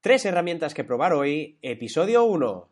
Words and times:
Tres 0.00 0.24
herramientas 0.24 0.74
que 0.74 0.84
probar 0.84 1.12
hoy, 1.12 1.58
episodio 1.60 2.22
1. 2.22 2.70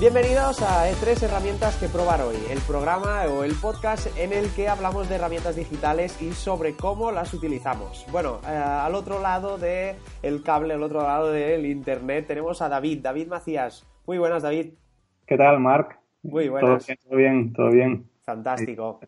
Bienvenidos 0.00 0.62
a 0.62 0.90
Tres 0.98 1.22
herramientas 1.22 1.76
que 1.76 1.86
probar 1.86 2.22
hoy, 2.22 2.36
el 2.50 2.58
programa 2.60 3.24
o 3.26 3.44
el 3.44 3.52
podcast 3.52 4.06
en 4.16 4.32
el 4.32 4.48
que 4.54 4.66
hablamos 4.66 5.10
de 5.10 5.16
herramientas 5.16 5.56
digitales 5.56 6.22
y 6.22 6.32
sobre 6.32 6.72
cómo 6.72 7.12
las 7.12 7.34
utilizamos. 7.34 8.06
Bueno, 8.10 8.40
eh, 8.48 8.48
al 8.48 8.94
otro 8.94 9.20
lado 9.20 9.58
del 9.58 9.96
el 10.22 10.42
cable, 10.42 10.72
al 10.72 10.82
otro 10.82 11.02
lado 11.02 11.30
del 11.30 11.66
internet, 11.66 12.24
tenemos 12.26 12.62
a 12.62 12.70
David, 12.70 13.00
David 13.02 13.28
Macías. 13.28 13.86
Muy 14.06 14.16
buenas, 14.16 14.42
David. 14.42 14.72
¿Qué 15.26 15.36
tal, 15.36 15.60
Marc? 15.60 15.98
Muy 16.22 16.48
buenas. 16.48 16.86
Todo 16.86 17.18
bien, 17.18 17.52
todo 17.52 17.70
bien. 17.70 18.08
Fantástico. 18.22 19.00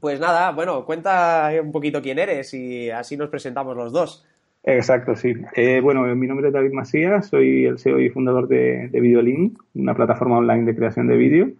Pues 0.00 0.20
nada, 0.20 0.52
bueno, 0.52 0.86
cuenta 0.86 1.50
un 1.62 1.70
poquito 1.70 2.00
quién 2.00 2.18
eres 2.18 2.54
y 2.54 2.88
así 2.88 3.14
nos 3.14 3.28
presentamos 3.28 3.76
los 3.76 3.92
dos. 3.92 4.26
Exacto, 4.62 5.16
sí. 5.16 5.34
Eh, 5.56 5.80
bueno, 5.80 6.04
mi 6.14 6.26
nombre 6.26 6.48
es 6.48 6.52
David 6.52 6.72
Macías, 6.72 7.28
soy 7.28 7.64
el 7.64 7.78
CEO 7.78 7.98
y 7.98 8.10
fundador 8.10 8.46
de, 8.46 8.88
de 8.88 9.00
Videolink, 9.00 9.58
una 9.74 9.94
plataforma 9.94 10.38
online 10.38 10.64
de 10.64 10.76
creación 10.76 11.06
de 11.06 11.16
vídeo. 11.16 11.50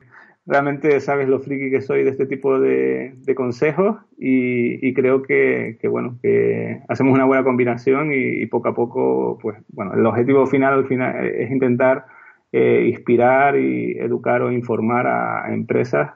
Realmente 0.46 0.98
sabes 1.00 1.28
lo 1.28 1.38
friki 1.38 1.70
que 1.70 1.80
soy 1.80 2.02
de 2.02 2.10
este 2.10 2.26
tipo 2.26 2.58
de, 2.58 3.14
consejos 3.36 3.98
y, 4.18 4.92
creo 4.94 5.22
que, 5.22 5.78
bueno, 5.88 6.18
que 6.22 6.80
hacemos 6.88 7.14
una 7.14 7.24
buena 7.24 7.44
combinación 7.44 8.10
y, 8.12 8.44
poco 8.46 8.68
a 8.68 8.74
poco, 8.74 9.38
pues 9.40 9.58
bueno, 9.68 9.94
el 9.94 10.04
objetivo 10.04 10.46
final 10.46 10.74
al 10.74 10.88
final 10.88 11.24
es 11.24 11.50
intentar 11.50 12.06
eh, 12.52 12.86
inspirar 12.88 13.56
y 13.56 13.92
educar 13.98 14.42
o 14.42 14.50
informar 14.50 15.06
a, 15.06 15.54
empresas 15.54 16.10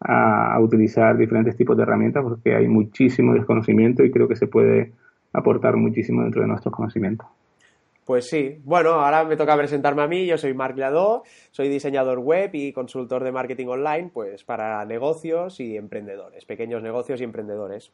a 0.00 0.58
utilizar 0.60 1.16
diferentes 1.16 1.56
tipos 1.56 1.76
de 1.76 1.82
herramientas 1.82 2.22
porque 2.22 2.54
hay 2.54 2.68
muchísimo 2.68 3.34
desconocimiento 3.34 4.04
y 4.04 4.10
creo 4.10 4.28
que 4.28 4.36
se 4.36 4.46
puede 4.46 4.92
aportar 5.34 5.76
muchísimo 5.76 6.22
dentro 6.22 6.40
de 6.40 6.48
nuestros 6.48 6.74
conocimientos. 6.74 7.26
Pues 8.04 8.28
sí, 8.28 8.60
bueno, 8.64 8.92
ahora 8.92 9.24
me 9.24 9.36
toca 9.36 9.56
presentarme 9.56 10.02
a 10.02 10.06
mí, 10.06 10.26
yo 10.26 10.36
soy 10.36 10.52
Marc 10.52 10.76
Lladó, 10.76 11.22
soy 11.50 11.68
diseñador 11.68 12.18
web 12.18 12.50
y 12.52 12.72
consultor 12.72 13.24
de 13.24 13.32
marketing 13.32 13.66
online, 13.66 14.10
pues 14.12 14.44
para 14.44 14.84
negocios 14.84 15.58
y 15.58 15.76
emprendedores, 15.76 16.44
pequeños 16.44 16.82
negocios 16.82 17.20
y 17.20 17.24
emprendedores. 17.24 17.92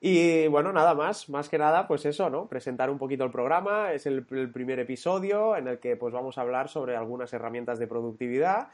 Y 0.00 0.46
bueno, 0.46 0.72
nada 0.72 0.94
más, 0.94 1.28
más 1.28 1.48
que 1.48 1.58
nada, 1.58 1.88
pues 1.88 2.06
eso, 2.06 2.30
¿no? 2.30 2.46
Presentar 2.46 2.88
un 2.88 2.98
poquito 2.98 3.24
el 3.24 3.32
programa, 3.32 3.92
es 3.92 4.06
el, 4.06 4.24
el 4.30 4.52
primer 4.52 4.78
episodio 4.78 5.56
en 5.56 5.66
el 5.66 5.80
que 5.80 5.96
pues 5.96 6.14
vamos 6.14 6.38
a 6.38 6.42
hablar 6.42 6.68
sobre 6.68 6.94
algunas 6.94 7.32
herramientas 7.32 7.80
de 7.80 7.88
productividad 7.88 8.68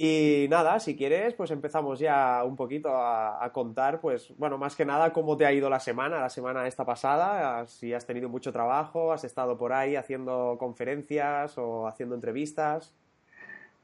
y 0.00 0.46
nada, 0.48 0.78
si 0.78 0.96
quieres, 0.96 1.34
pues 1.34 1.50
empezamos 1.50 1.98
ya 1.98 2.44
un 2.44 2.54
poquito 2.54 2.90
a, 2.94 3.50
contar, 3.52 4.00
pues 4.00 4.32
bueno, 4.38 4.56
más 4.56 4.76
que 4.76 4.84
nada 4.84 5.12
cómo 5.12 5.36
te 5.36 5.44
ha 5.44 5.52
ido 5.52 5.68
la 5.68 5.80
semana, 5.80 6.20
la 6.20 6.28
semana 6.28 6.68
esta 6.68 6.84
pasada, 6.84 7.66
si 7.66 7.92
has 7.92 8.06
tenido 8.06 8.28
mucho 8.28 8.52
trabajo, 8.52 9.12
has 9.12 9.24
estado 9.24 9.58
por 9.58 9.72
ahí 9.72 9.96
haciendo 9.96 10.56
conferencias 10.56 11.58
o 11.58 11.88
haciendo 11.88 12.14
entrevistas. 12.14 12.94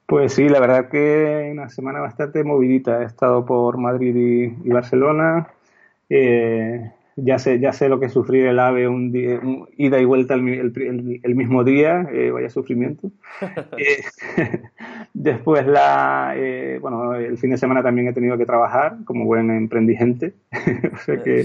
Pues 0.06 0.34
sí, 0.34 0.48
la 0.48 0.60
verdad 0.60 0.88
que 0.88 1.48
una 1.50 1.68
semana 1.68 2.00
bastante 2.00 2.44
movidita. 2.44 3.02
He 3.02 3.06
estado 3.06 3.44
por 3.44 3.78
Madrid 3.78 4.14
y, 4.64 4.68
Barcelona. 4.68 5.48
Eh, 6.08 6.92
ya 7.16 7.38
sé, 7.38 7.60
ya 7.60 7.72
sé 7.72 7.88
lo 7.88 8.00
que 8.00 8.06
es 8.06 8.12
sufrir 8.12 8.46
el 8.46 8.58
AVE 8.58 8.88
un, 8.88 9.12
día, 9.12 9.40
ida 9.76 10.00
y 10.00 10.04
vuelta 10.04 10.34
el, 10.34 11.20
el, 11.22 11.34
mismo 11.34 11.64
día, 11.64 12.08
eh, 12.12 12.30
vaya 12.30 12.50
sufrimiento. 12.50 13.10
Eh, 13.76 14.02
después, 15.12 15.66
la, 15.66 16.34
eh, 16.36 16.78
bueno, 16.80 17.14
el 17.14 17.36
fin 17.38 17.50
de 17.50 17.58
semana 17.58 17.82
también 17.82 18.08
he 18.08 18.12
tenido 18.12 18.38
que 18.38 18.46
trabajar 18.46 18.98
como 19.04 19.24
buen 19.24 19.50
emprendigente. 19.50 20.34
o 20.92 20.96
sea 20.98 21.22
que 21.22 21.44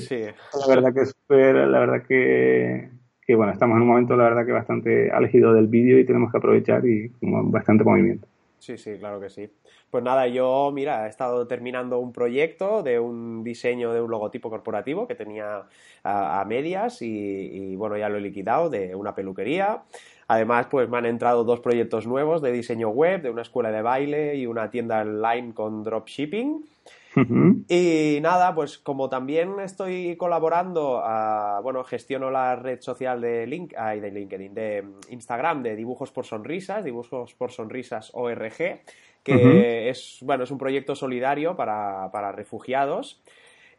la 0.53 0.75
verdad 0.75 0.94
que 0.94 1.05
super, 1.05 1.55
la 1.55 1.79
verdad 1.79 2.03
que, 2.07 2.89
que, 3.25 3.35
bueno, 3.35 3.51
estamos 3.51 3.75
en 3.77 3.81
un 3.81 3.88
momento, 3.88 4.15
la 4.15 4.25
verdad 4.25 4.45
que 4.45 4.51
bastante 4.51 5.11
álgido 5.11 5.53
del 5.53 5.67
vídeo 5.67 5.99
y 5.99 6.05
tenemos 6.05 6.31
que 6.31 6.38
aprovechar 6.38 6.85
y 6.85 7.09
como 7.19 7.44
bastante 7.49 7.83
movimiento. 7.83 8.27
Sí, 8.59 8.77
sí, 8.77 8.97
claro 8.99 9.21
que 9.21 9.29
sí. 9.29 9.49
Pues 9.89 10.03
nada, 10.03 10.27
yo, 10.27 10.69
mira, 10.73 11.05
he 11.07 11.09
estado 11.09 11.47
terminando 11.47 11.97
un 11.99 12.11
proyecto 12.11 12.83
de 12.83 12.99
un 12.99 13.43
diseño 13.43 13.93
de 13.93 14.01
un 14.01 14.11
logotipo 14.11 14.49
corporativo 14.49 15.07
que 15.07 15.15
tenía 15.15 15.63
a, 16.03 16.45
medias 16.45 17.01
y, 17.01 17.75
bueno, 17.77 17.97
ya 17.97 18.09
lo 18.09 18.17
he 18.17 18.21
liquidado 18.21 18.69
de 18.69 18.95
una 18.95 19.15
peluquería. 19.15 19.83
Además, 20.27 20.67
pues 20.69 20.89
me 20.89 20.97
han 20.97 21.05
entrado 21.05 21.43
dos 21.43 21.61
proyectos 21.61 22.05
nuevos 22.05 22.41
de 22.41 22.51
diseño 22.51 22.89
web, 22.89 23.21
de 23.21 23.29
una 23.29 23.41
escuela 23.41 23.71
de 23.71 23.81
baile 23.81 24.35
y 24.35 24.45
una 24.45 24.69
tienda 24.69 25.01
online 25.01 25.53
con 25.53 25.83
dropshipping. 25.83 26.65
Y 27.15 28.19
nada, 28.21 28.53
pues 28.53 28.77
como 28.77 29.09
también 29.09 29.59
estoy 29.59 30.15
colaborando, 30.17 31.03
bueno, 31.63 31.83
gestiono 31.83 32.29
la 32.29 32.55
red 32.55 32.81
social 32.81 33.19
de, 33.21 33.47
Link, 33.47 33.73
de 33.73 34.11
LinkedIn, 34.11 34.53
de 34.53 34.85
Instagram, 35.09 35.63
de 35.63 35.75
Dibujos 35.75 36.11
por 36.11 36.25
Sonrisas, 36.25 36.83
Dibujos 36.83 37.33
por 37.33 37.51
Sonrisas 37.51 38.11
ORG, 38.13 38.81
que 39.23 39.89
es, 39.89 40.19
bueno, 40.21 40.43
es 40.43 40.51
un 40.51 40.57
proyecto 40.57 40.95
solidario 40.95 41.55
para, 41.55 42.09
para 42.11 42.31
refugiados 42.31 43.21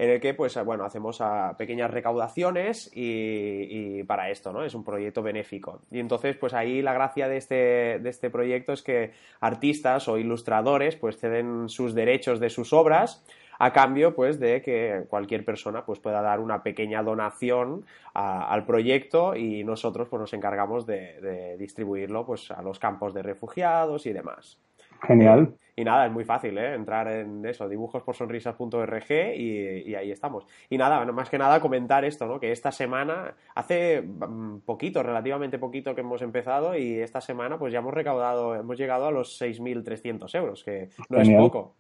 en 0.00 0.09
el 0.09 0.19
que 0.19 0.33
pues 0.33 0.59
bueno 0.65 0.84
hacemos 0.87 1.22
pequeñas 1.59 1.91
recaudaciones 1.91 2.91
y, 2.94 4.03
para 4.05 4.31
esto 4.31 4.50
no 4.50 4.65
es 4.65 4.75
un 4.75 4.83
proyecto 4.83 5.22
benéfico. 5.22 5.83
Y 5.91 6.00
entonces 6.00 6.37
pues 6.37 6.55
ahí 6.55 6.81
la 6.81 6.94
gracia 6.94 7.28
de 7.28 7.37
este, 7.37 7.99
de 7.99 8.09
este 8.09 8.31
proyecto 8.31 8.72
es 8.72 8.83
que 8.83 9.12
artistas 9.41 10.09
o 10.09 10.16
ilustradores 10.16 10.97
pues 10.97 11.19
ceden 11.19 11.69
sus 11.69 11.94
derechos 11.94 12.41
de 12.41 12.49
sus 12.49 12.72
obras 12.72 13.22
a 13.59 13.75
cambio 13.75 14.15
pues 14.15 14.41
de 14.41 14.62
que 14.62 15.05
cualquier 15.10 15.44
persona 15.44 15.84
pues 15.84 15.99
pueda 15.99 16.22
dar 16.22 16.41
una 16.41 16.62
pequeña 16.62 17.03
donación 17.03 17.84
al 18.15 18.65
proyecto 18.65 19.37
y 19.37 19.65
nosotros 19.65 20.09
pues 20.09 20.19
nos 20.19 20.33
encargamos 20.33 20.87
de, 20.87 21.21
de 21.21 21.59
distribuirlo 21.59 22.25
pues 22.25 22.50
a 22.50 22.62
los 22.62 22.78
campos 22.78 23.12
de 23.12 23.22
refugiados 23.22 24.06
y 24.06 24.15
demás 24.15 24.59
Genial. 25.03 25.55
Y 25.81 25.84
nada, 25.84 26.06
es 26.06 26.12
muy 26.12 26.25
fácil, 26.25 26.59
¿eh? 26.59 26.75
Entrar 26.75 27.09
en 27.09 27.44
eso, 27.47 27.66
dibujosporsonrisas.org 27.66 29.11
y, 29.34 29.88
y 29.88 29.94
ahí 29.94 30.11
estamos. 30.11 30.47
Y 30.69 30.77
nada, 30.77 31.05
más 31.11 31.31
que 31.31 31.38
nada 31.38 31.59
comentar 31.59 32.05
esto, 32.05 32.27
¿no? 32.27 32.38
Que 32.38 32.53
esta 32.53 32.71
semana, 32.71 33.34
hace 33.55 34.03
mm, 34.03 34.59
poquito, 34.66 35.03
relativamente 35.03 35.59
poquito 35.59 35.94
que 35.94 36.03
hemos 36.03 36.21
empezado 36.21 36.77
y 36.77 37.00
esta 37.00 37.22
semana 37.22 37.59
pues 37.59 37.72
ya 37.72 37.78
hemos 37.78 37.94
recaudado, 37.94 38.55
hemos 38.55 38.77
llegado 38.77 39.06
a 39.06 39.10
los 39.10 39.41
6.300 39.41 40.34
euros, 40.37 40.65
que 40.65 40.91
no 41.09 41.19
es 41.19 41.31
poco. 41.31 41.77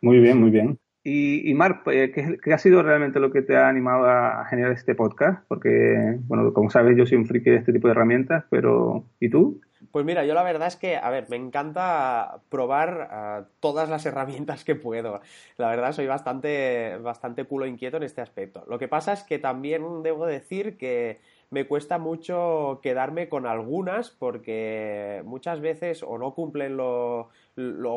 Muy 0.00 0.20
bien, 0.20 0.40
muy 0.40 0.50
bien. 0.50 0.78
Y, 1.02 1.50
y 1.50 1.54
Marc, 1.54 1.88
eh, 1.88 2.12
¿qué, 2.14 2.38
¿qué, 2.40 2.52
ha 2.52 2.58
sido 2.58 2.82
realmente 2.82 3.18
lo 3.18 3.32
que 3.32 3.42
te 3.42 3.56
ha 3.56 3.68
animado 3.68 4.06
a 4.06 4.44
generar 4.44 4.72
este 4.72 4.94
podcast? 4.94 5.42
Porque, 5.48 6.18
bueno, 6.28 6.52
como 6.52 6.70
sabes, 6.70 6.96
yo 6.96 7.04
soy 7.04 7.16
un 7.16 7.26
friki 7.26 7.50
de 7.50 7.56
este 7.56 7.72
tipo 7.72 7.88
de 7.88 7.92
herramientas, 7.92 8.44
pero 8.50 9.06
¿y 9.18 9.28
tú? 9.30 9.60
Pues 9.92 10.04
mira, 10.04 10.26
yo 10.26 10.34
la 10.34 10.42
verdad 10.42 10.68
es 10.68 10.76
que, 10.76 10.96
a 10.96 11.08
ver, 11.08 11.30
me 11.30 11.36
encanta 11.36 12.42
probar 12.50 13.08
ah, 13.10 13.44
todas 13.60 13.88
las 13.88 14.04
herramientas 14.04 14.62
que 14.64 14.74
puedo. 14.74 15.22
La 15.56 15.68
verdad, 15.68 15.92
soy 15.92 16.06
bastante, 16.06 16.98
bastante 16.98 17.44
culo 17.44 17.66
inquieto 17.66 17.96
en 17.96 18.02
este 18.02 18.20
aspecto. 18.20 18.64
Lo 18.68 18.78
que 18.78 18.88
pasa 18.88 19.14
es 19.14 19.22
que 19.22 19.38
también 19.38 20.02
debo 20.02 20.26
decir 20.26 20.76
que 20.76 21.20
me 21.50 21.66
cuesta 21.66 21.98
mucho 21.98 22.78
quedarme 22.80 23.28
con 23.28 23.44
algunas 23.44 24.10
porque 24.10 25.20
muchas 25.24 25.60
veces 25.60 26.04
o 26.04 26.16
no 26.16 26.32
cumplen 26.32 26.76
lo, 26.76 27.28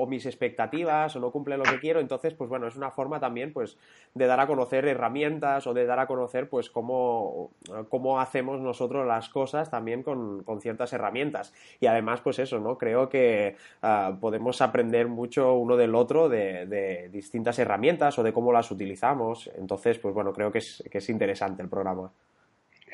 mis 0.08 0.26
expectativas 0.26 1.16
o 1.16 1.20
no 1.20 1.32
cumplen 1.32 1.60
lo 1.60 1.66
que 1.66 1.80
quiero, 1.80 2.00
entonces 2.00 2.34
pues 2.34 2.50
bueno, 2.50 2.68
es 2.68 2.76
una 2.76 2.90
forma 2.90 3.20
también 3.20 3.54
pues 3.54 3.78
de 4.16 4.26
dar 4.26 4.40
a 4.40 4.48
conocer 4.48 4.88
herramientas 4.88 5.68
o 5.68 5.74
de 5.74 5.86
dar 5.86 6.00
a 6.00 6.08
conocer 6.08 6.50
pues 6.50 6.72
cómo, 6.72 7.52
cómo 7.90 8.20
hacemos 8.20 8.60
nosotros 8.60 9.06
las 9.06 9.30
cosas 9.30 9.70
también 9.70 10.02
con, 10.02 10.44
ciertas 10.60 10.94
herramientas 10.94 11.54
y 11.80 11.88
además 11.88 12.22
pues 12.22 12.40
eso, 12.40 12.60
¿no? 12.60 12.78
Creo 12.78 13.10
que 13.10 13.56
ah, 13.82 14.16
podemos 14.20 14.62
aprender 14.62 15.08
mucho 15.08 15.54
uno 15.56 15.76
del 15.78 15.96
otro 15.96 16.30
de, 16.30 16.66
de, 16.66 17.10
distintas 17.10 17.60
herramientas 17.60 18.18
o 18.18 18.24
de 18.24 18.32
cómo 18.32 18.54
las 18.54 18.72
utilizamos, 18.72 19.50
entonces 19.58 20.00
pues 20.00 20.14
bueno, 20.14 20.32
creo 20.34 20.52
que 20.52 20.60
es, 20.60 20.84
que 20.90 21.00
es 21.00 21.10
interesante 21.10 21.62
el 21.62 21.70
programa. 21.70 22.12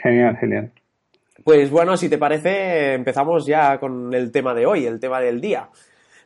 Genial, 0.02 0.38
genial. 0.38 0.72
Pues 1.44 1.72
bueno, 1.72 1.98
si 1.98 2.10
te 2.10 2.18
parece, 2.18 2.94
empezamos 2.94 3.46
ya 3.46 3.80
con 3.80 4.14
el 4.14 4.32
tema 4.32 4.54
de 4.54 4.66
hoy, 4.66 4.86
el 4.86 5.00
tema 5.00 5.20
del 5.20 5.42
día. 5.42 5.70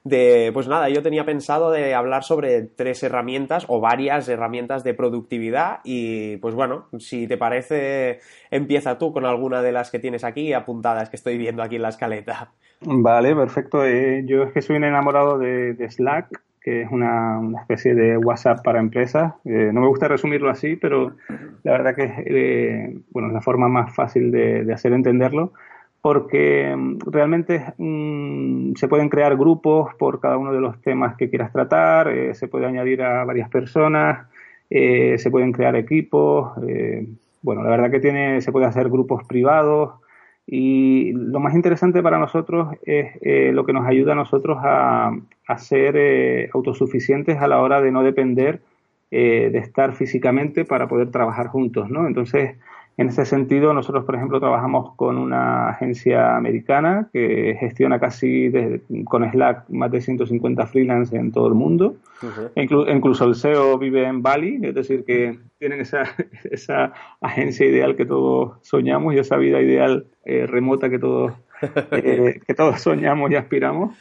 De, 0.03 0.51
pues 0.53 0.67
nada, 0.67 0.89
yo 0.89 1.01
tenía 1.01 1.23
pensado 1.23 1.71
de 1.71 1.95
hablar 1.95 2.23
sobre 2.23 2.63
tres 2.63 3.03
herramientas 3.03 3.65
o 3.69 3.79
varias 3.79 4.27
herramientas 4.27 4.83
de 4.83 4.93
productividad 4.93 5.79
y 5.85 6.35
pues 6.37 6.55
bueno, 6.55 6.87
si 6.99 7.25
te 7.25 7.37
parece, 7.37 8.19
empieza 8.51 8.97
tú 8.97 9.13
con 9.13 9.25
alguna 9.25 9.61
de 9.61 9.71
las 9.71 9.91
que 9.91 9.99
tienes 9.99 10.25
aquí 10.25 10.51
apuntadas 10.51 11.09
que 11.09 11.15
estoy 11.15 11.37
viendo 11.37 11.63
aquí 11.63 11.77
en 11.77 11.83
la 11.83 11.89
escaleta. 11.89 12.51
Vale, 12.81 13.33
perfecto. 13.33 13.85
Eh, 13.85 14.23
yo 14.25 14.43
es 14.43 14.51
que 14.51 14.61
soy 14.61 14.75
un 14.75 14.83
enamorado 14.83 15.37
de 15.37 15.89
Slack 15.89 16.41
que 16.63 16.83
es 16.83 16.91
una, 16.91 17.39
una, 17.39 17.59
especie 17.59 17.93
de 17.93 18.17
WhatsApp 18.17 18.63
para 18.63 18.79
empresas. 18.79 19.33
Eh, 19.45 19.71
no 19.73 19.81
me 19.81 19.87
gusta 19.87 20.07
resumirlo 20.07 20.49
así, 20.49 20.75
pero 20.77 21.13
la 21.63 21.71
verdad 21.73 21.95
que 21.95 22.03
es 22.05 22.11
eh, 22.25 22.97
bueno, 23.11 23.29
la 23.29 23.41
forma 23.41 23.67
más 23.67 23.93
fácil 23.93 24.31
de, 24.31 24.71
hacer 24.73 24.93
entenderlo, 24.93 25.51
porque 26.01 26.73
mm, 26.75 26.99
realmente 27.11 27.73
mm, 27.77 28.75
se 28.75 28.87
pueden 28.87 29.09
crear 29.09 29.35
grupos 29.35 29.93
por 29.95 30.19
cada 30.19 30.37
uno 30.37 30.53
de 30.53 30.61
los 30.61 30.81
temas 30.81 31.15
que 31.17 31.29
quieras 31.29 31.51
tratar, 31.51 32.07
eh, 32.07 32.33
se 32.33 32.47
puede 32.47 32.65
añadir 32.65 33.01
a 33.01 33.25
varias 33.25 33.49
personas, 33.49 34.27
eh, 34.69 35.17
se 35.17 35.29
pueden 35.29 35.51
crear 35.51 35.75
equipos, 35.75 36.51
eh, 36.67 37.07
bueno, 37.41 37.61
la 37.63 37.69
verdad 37.69 37.91
que 37.91 37.99
tiene, 37.99 38.41
se 38.41 38.51
puede 38.51 38.65
hacer 38.65 38.89
grupos 38.89 39.23
privados 39.25 40.02
y 40.45 41.13
lo 41.13 41.39
más 41.39 41.55
interesante 41.55 42.03
para 42.03 42.19
nosotros 42.19 42.75
es 42.83 43.53
lo 43.53 43.65
que 43.65 43.73
nos 43.73 43.87
ayuda 43.87 44.11
a 44.11 44.15
nosotros 44.15 44.57
a, 44.61 45.15
a 45.47 45.57
ser 45.57 46.49
autosuficientes 46.53 47.37
a 47.37 47.47
la 47.47 47.61
hora 47.61 47.81
de 47.81 47.91
no 47.91 48.03
depender 48.03 48.61
de 49.09 49.57
estar 49.59 49.93
físicamente 49.93 50.65
para 50.65 50.87
poder 50.87 51.11
trabajar 51.11 51.47
juntos, 51.47 51.89
¿no? 51.89 52.07
Entonces, 52.07 52.55
en 52.95 53.09
ese 53.09 53.25
sentido, 53.25 53.73
nosotros, 53.73 54.05
por 54.05 54.15
ejemplo, 54.15 54.39
trabajamos 54.39 54.93
con 54.95 55.17
una 55.17 55.69
agencia 55.69 56.37
americana 56.37 57.09
que 57.11 57.57
gestiona 57.59 57.99
casi 57.99 58.51
con 59.05 59.29
Slack 59.29 59.67
más 59.69 59.89
de 59.91 60.01
150 60.01 60.67
freelance 60.67 61.15
en 61.15 61.31
todo 61.31 61.47
el 61.47 61.55
mundo. 61.55 61.95
incluso 62.55 63.25
el 63.25 63.35
CEO 63.35 63.79
vive 63.79 64.05
en 64.05 64.21
Bali, 64.21 64.59
es 64.61 64.75
decir, 64.75 65.03
que 65.05 65.39
tienen 65.63 65.79
esa, 65.79 66.03
esa 66.51 66.91
agencia 67.21 67.65
ideal 67.65 67.95
que 67.95 68.05
todos 68.05 68.57
soñamos 68.63 69.13
y 69.13 69.19
esa 69.19 69.37
vida 69.37 69.61
ideal 69.61 70.07
eh, 70.25 70.45
remota 70.45 70.89
que 70.89 70.99
todos, 70.99 71.31
eh, 71.91 72.41
que 72.47 72.53
todos 72.53 72.81
soñamos 72.81 73.31
y 73.31 73.35
aspiramos. 73.35 73.97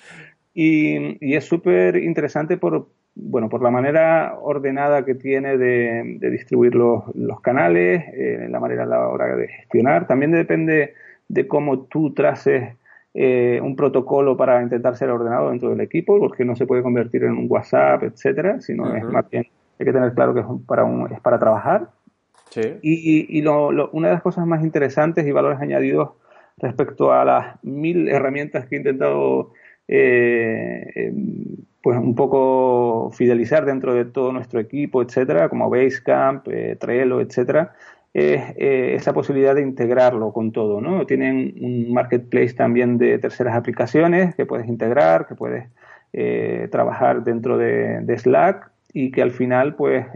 Y, 0.53 1.25
y 1.25 1.37
es 1.37 1.45
súper 1.45 1.99
interesante 1.99 2.57
por, 2.57 2.89
bueno, 3.15 3.49
por 3.49 3.63
la 3.63 3.71
manera 3.71 4.37
ordenada 4.41 5.05
que 5.05 5.15
tiene 5.15 5.57
de, 5.57 6.19
distribuir 6.33 6.75
los, 6.75 7.05
canales, 7.43 8.03
eh, 8.13 8.49
la 8.51 8.59
manera 8.59 8.83
a 8.83 8.87
la 8.87 9.09
hora 9.09 9.37
de 9.37 9.47
gestionar. 9.47 10.09
También 10.09 10.33
depende 10.33 10.95
de 11.29 11.47
cómo 11.47 11.85
tú 11.85 12.13
traces 12.13 12.75
eh, 13.15 13.61
un 13.63 13.77
protocolo 13.77 14.37
para 14.37 14.61
intentar 14.61 14.97
ser 14.97 15.11
ordenado 15.11 15.51
dentro 15.51 15.71
del 15.71 15.81
equipo, 15.81 16.19
porque 16.19 16.45
no 16.45 16.57
se 16.57 16.67
puede 16.67 16.83
convertir 16.83 17.23
en 17.23 17.33
un 17.33 17.47
WhatsApp, 17.49 18.03
etcétera, 18.03 18.61
sino 18.61 18.97
es 18.97 19.05
más 19.05 19.31
bien 19.31 19.47
hay 19.83 19.87
que 19.87 19.93
tener 19.93 20.15
claro 20.15 20.33
que 20.33 20.41
es 20.41 20.47
para, 20.67 20.85
un, 20.85 21.13
es 21.13 21.21
para 21.21 21.39
trabajar. 21.39 21.89
Y, 22.83 23.39
y, 23.39 23.47
una 23.47 24.09
de 24.09 24.15
las 24.15 24.23
cosas 24.23 24.47
más 24.47 24.63
interesantes 24.63 25.27
y 25.27 25.33
valores 25.33 25.59
añadidos 25.61 26.11
respecto 26.59 27.11
a 27.11 27.25
las 27.25 27.65
mil 27.65 28.09
herramientas 28.09 28.67
que 28.67 28.77
he 28.77 28.79
intentado 28.79 29.53
eh, 29.89 30.85
em, 30.95 31.57
pues 31.83 31.99
un 31.99 32.15
poco 32.15 33.11
fidelizar 33.13 33.65
dentro 33.65 33.95
de 33.95 34.05
todo 34.05 34.33
nuestro 34.33 34.61
equipo, 34.61 35.03
etcétera, 35.03 35.49
como 35.49 35.71
Basecamp, 35.71 36.47
eh, 36.49 36.77
Trello, 36.79 37.21
etcétera, 37.21 37.73
es 38.15 38.43
eh, 38.57 38.95
esa 38.95 39.13
posibilidad 39.15 39.55
de 39.55 39.63
integrarlo 39.63 40.33
con 40.33 40.53
todo, 40.53 40.81
¿no? 40.81 41.07
Tienen 41.07 41.55
un 41.61 41.93
marketplace 41.93 42.53
también 42.53 42.99
de 42.99 43.19
terceras 43.19 43.57
aplicaciones 43.57 44.35
que 44.35 44.47
puedes 44.47 44.69
integrar, 44.69 45.27
que 45.27 45.35
puedes 45.35 45.67
eh, 46.13 46.69
trabajar 46.71 47.25
dentro 47.25 47.57
de, 47.57 48.05
Slack 48.19 48.71
y 48.93 49.11
que 49.11 49.23
al 49.23 49.31
final, 49.31 49.75
pues, 49.75 50.07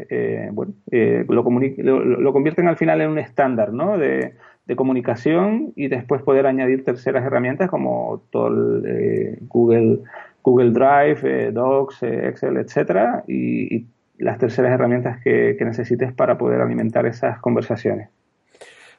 bueno, 0.53 0.75
lo, 0.89 2.05
lo, 2.05 2.33
convierten 2.33 2.69
al 2.69 2.77
final 2.77 3.01
en 3.01 3.11
un 3.11 3.19
estándar, 3.19 3.73
¿no? 3.73 3.97
De, 3.97 4.35
de 4.67 4.77
comunicación 4.77 5.73
y 5.77 5.89
después 5.89 6.23
poder 6.23 6.47
añadir 6.47 6.85
terceras 6.85 7.25
herramientas 7.25 7.71
como 7.71 8.25
todo 8.31 8.49
el, 8.49 9.39
Google 9.43 10.01
Google 10.43 10.71
Drive, 10.71 11.21
eh, 11.25 11.51
Docs, 11.51 12.03
eh, 12.05 12.29
Excel, 12.29 12.57
etcétera, 12.57 13.25
y, 13.27 13.87
las 14.19 14.39
terceras 14.39 14.73
herramientas 14.73 15.21
que, 15.23 15.59
necesites 15.61 16.11
para 16.11 16.39
poder 16.39 16.63
alimentar 16.63 17.05
esas 17.05 17.39
conversaciones. 17.41 18.09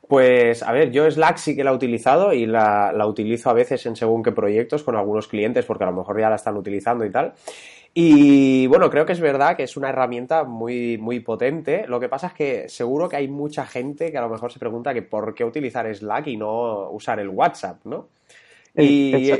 Pues 0.07 0.61
a 0.61 0.71
ver, 0.71 0.91
yo 0.91 1.09
Slack 1.09 1.37
sí 1.37 1.55
que 1.55 1.63
la 1.63 1.71
he 1.71 1.73
utilizado 1.73 2.33
y 2.33 2.45
la, 2.45 2.93
utilizo 3.07 3.49
a 3.49 3.53
veces 3.53 3.83
en 3.87 3.95
según 3.95 4.21
qué 4.21 4.31
proyectos 4.31 4.83
con 4.83 4.95
algunos 4.95 5.27
clientes 5.27 5.65
porque 5.65 5.85
a 5.85 5.87
lo 5.87 5.93
mejor 5.93 6.19
ya 6.19 6.29
la 6.29 6.35
están 6.35 6.55
utilizando 6.55 7.03
y 7.03 7.09
tal. 7.09 7.33
Y 7.99 8.67
bueno, 8.67 8.91
creo 8.91 9.07
que 9.07 9.13
es 9.13 9.19
verdad 9.19 9.57
que 9.57 9.63
es 9.63 9.75
una 9.75 9.89
herramienta 9.89 10.43
muy, 10.43 10.99
muy 10.99 11.19
potente. 11.19 11.87
Lo 11.87 11.99
que 11.99 12.07
pasa 12.07 12.27
es 12.27 12.33
que 12.33 12.69
seguro 12.69 13.09
que 13.09 13.15
hay 13.15 13.27
mucha 13.27 13.65
gente 13.65 14.11
que 14.11 14.17
a 14.19 14.21
lo 14.21 14.29
mejor 14.29 14.51
se 14.51 14.59
pregunta 14.59 14.93
que 14.93 15.01
por 15.01 15.33
qué 15.33 15.43
utilizar 15.43 15.91
Slack 15.91 16.27
y 16.27 16.37
no 16.37 16.91
usar 16.91 17.19
el 17.19 17.29
WhatsApp, 17.29 17.83
¿no? 17.85 18.09
Y, 18.75 19.33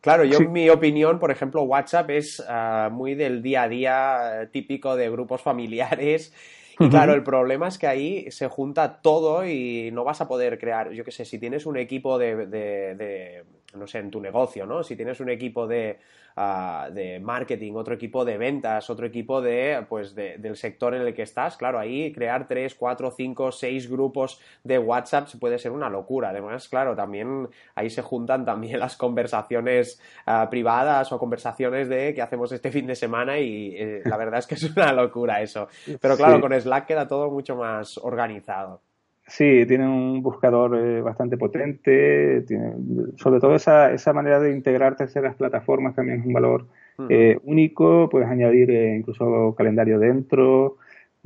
Claro, 0.00 0.22
yo 0.24 0.38
en 0.38 0.52
mi 0.52 0.68
opinión, 0.68 1.18
por 1.18 1.32
ejemplo, 1.32 1.62
WhatsApp 1.62 2.10
es 2.10 2.44
ah, 2.46 2.88
muy 2.92 3.16
del 3.16 3.42
día 3.42 3.62
a 3.62 3.68
día 3.68 4.42
eh, 4.42 4.46
típico 4.46 4.94
de 4.94 5.10
grupos 5.10 5.42
familiares. 5.42 6.32
Y 6.78 6.88
claro, 6.90 7.14
el 7.14 7.24
problema 7.24 7.66
es 7.66 7.78
que 7.78 7.86
ahí 7.86 8.30
se 8.30 8.46
junta 8.48 9.00
todo 9.00 9.44
y 9.44 9.90
no 9.92 10.04
vas 10.04 10.20
a 10.20 10.28
poder 10.28 10.58
crear, 10.58 10.90
yo 10.92 11.04
qué 11.04 11.10
sé, 11.10 11.24
si 11.24 11.38
tienes 11.38 11.66
un 11.66 11.78
equipo 11.78 12.18
de, 12.18 13.44
no 13.74 13.86
sé, 13.86 13.98
en 13.98 14.10
tu 14.10 14.20
negocio, 14.20 14.66
¿no? 14.66 14.82
Si 14.82 14.96
tienes 14.96 15.20
un 15.20 15.30
equipo 15.30 15.66
de, 15.66 15.98
ah, 16.36 16.88
de 16.92 17.20
marketing, 17.20 17.74
otro 17.74 17.94
equipo 17.94 18.24
de 18.24 18.38
ventas, 18.38 18.88
otro 18.90 19.06
equipo 19.06 19.40
de, 19.40 19.84
pues, 19.88 20.14
del 20.14 20.56
sector 20.56 20.94
en 20.94 21.02
el 21.02 21.14
que 21.14 21.22
estás, 21.22 21.56
claro, 21.56 21.78
ahí 21.78 22.12
crear 22.12 22.46
tres, 22.46 22.74
cuatro, 22.74 23.10
cinco, 23.10 23.52
seis 23.52 23.88
grupos 23.88 24.40
de 24.62 24.78
WhatsApp 24.78 25.28
puede 25.38 25.58
ser 25.58 25.72
una 25.72 25.88
locura. 25.88 26.30
Además, 26.30 26.68
claro, 26.68 26.94
también 26.94 27.48
ahí 27.74 27.90
se 27.90 28.02
juntan 28.02 28.44
también 28.44 28.78
las 28.80 28.96
conversaciones 28.96 30.00
ah, 30.26 30.48
privadas 30.50 31.12
o 31.12 31.18
conversaciones 31.18 31.88
de 31.88 32.14
qué 32.14 32.22
hacemos 32.22 32.52
este 32.52 32.70
fin 32.70 32.86
de 32.86 32.94
semana 32.94 33.38
y 33.38 33.74
eh, 33.76 34.02
la 34.04 34.16
verdad 34.16 34.38
es 34.38 34.46
que 34.46 34.54
es 34.54 34.64
una 34.76 34.92
locura 34.92 35.42
eso. 35.42 35.68
Pero 36.00 36.16
claro, 36.16 36.40
con 36.40 36.52
Slack 36.52 36.86
queda 36.86 37.06
todo 37.06 37.30
mucho 37.30 37.56
más 37.56 37.98
organizado. 37.98 38.80
Sí, 39.26 39.64
tiene 39.66 39.88
un 39.88 40.22
buscador 40.22 40.76
eh, 40.76 41.00
bastante 41.00 41.38
potente, 41.38 42.42
tiene, 42.42 42.74
sobre 43.16 43.40
todo 43.40 43.54
esa, 43.54 43.90
esa 43.90 44.12
manera 44.12 44.38
de 44.38 44.52
integrar 44.52 44.96
terceras 44.96 45.34
plataformas 45.34 45.94
también 45.94 46.20
es 46.20 46.26
un 46.26 46.34
valor 46.34 46.66
eh, 47.08 47.38
único, 47.42 48.08
puedes 48.10 48.28
añadir 48.28 48.70
eh, 48.70 48.96
incluso 48.96 49.54
calendario 49.56 49.98
dentro, 49.98 50.76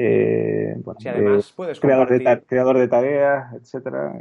eh, 0.00 0.76
además 1.06 1.52
puedes 1.56 1.80
creador, 1.80 2.08
de 2.08 2.42
creador 2.46 2.78
de 2.78 2.86
tareas, 2.86 3.52
etcétera. 3.52 4.14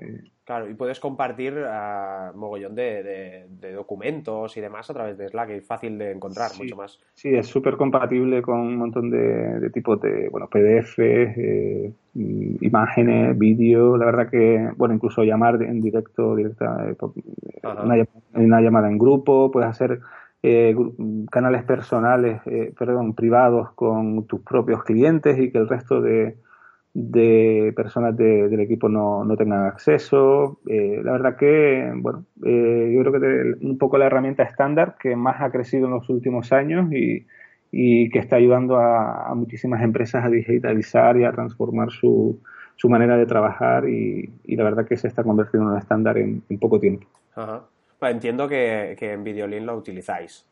Claro, 0.43 0.67
y 0.69 0.73
puedes 0.73 0.99
compartir 0.99 1.53
uh, 1.53 2.35
mogollón 2.35 2.73
de, 2.73 3.45
documentos 3.75 4.57
y 4.57 4.61
demás 4.61 4.89
a 4.89 4.93
través 4.93 5.17
de 5.17 5.27
Slack, 5.27 5.49
es 5.51 5.67
fácil 5.67 5.99
de 5.99 6.11
encontrar, 6.11 6.51
mucho 6.57 6.75
más. 6.75 6.99
Sí, 7.13 7.35
es 7.35 7.45
súper 7.45 7.77
compatible 7.77 8.41
con 8.41 8.59
un 8.59 8.77
montón 8.77 9.11
de, 9.11 9.69
tipos 9.71 10.01
de, 10.01 10.29
bueno, 10.29 10.47
PDF, 10.47 10.97
eh, 10.99 11.91
imágenes, 12.15 13.37
vídeo, 13.37 13.97
la 13.97 14.05
verdad 14.05 14.29
que, 14.31 14.71
bueno, 14.77 14.95
incluso 14.95 15.23
llamar 15.23 15.61
en 15.61 15.79
directo, 15.79 16.35
directa, 16.35 16.87
eh, 16.89 16.95
una, 17.63 18.07
una 18.33 18.61
llamada 18.61 18.89
en 18.89 18.97
grupo, 18.97 19.51
puedes 19.51 19.69
hacer 19.69 19.99
eh, 20.43 20.75
canales 21.31 21.63
personales, 21.63 22.41
eh, 22.45 22.73
perdón, 22.77 23.13
privados 23.13 23.71
con 23.73 24.25
tus 24.27 24.41
propios 24.41 24.83
clientes 24.83 25.37
y 25.39 25.51
que 25.51 25.57
el 25.57 25.67
resto 25.67 26.01
de, 26.01 26.37
de 26.93 27.73
personas 27.75 28.17
del 28.17 28.59
equipo 28.59 28.89
no, 28.89 29.23
no, 29.23 29.37
tengan 29.37 29.65
acceso. 29.65 30.59
Eh, 30.67 30.99
la 31.03 31.11
verdad 31.11 31.37
que, 31.37 31.91
bueno, 31.95 32.25
eh, 32.43 32.91
yo 32.91 33.03
creo 33.03 33.21
que 33.21 33.65
un 33.65 33.77
poco 33.77 33.99
la 33.99 34.07
herramienta 34.07 34.41
estándar 34.41 34.95
que 34.99 35.15
más 35.15 35.41
ha 35.41 35.51
crecido 35.51 35.85
en 35.85 35.93
los 35.93 36.09
últimos 36.09 36.51
años 36.51 36.91
y, 36.91 37.27
y 37.71 38.09
que 38.09 38.17
está 38.17 38.37
ayudando 38.37 38.77
a, 38.77 39.31
muchísimas 39.35 39.83
empresas 39.83 40.25
a 40.25 40.29
digitalizar 40.29 41.17
y 41.17 41.25
a 41.25 41.31
transformar 41.31 41.91
su, 41.91 42.41
su 42.75 42.89
manera 42.89 43.15
de 43.15 43.27
trabajar 43.27 43.87
y, 43.87 44.31
y, 44.43 44.55
la 44.55 44.63
verdad 44.63 44.87
que 44.87 44.97
se 44.97 45.07
está 45.07 45.23
convirtiendo 45.23 45.67
en 45.67 45.73
un 45.73 45.79
estándar 45.79 46.17
en, 46.17 46.41
en 46.49 46.57
poco 46.57 46.79
tiempo. 46.79 47.05
Ajá. 47.35 47.61
Entiendo 48.01 48.47
que, 48.47 48.95
en 48.99 49.23
Videolin 49.23 49.65
lo 49.65 49.75
utilizáis. 49.75 50.45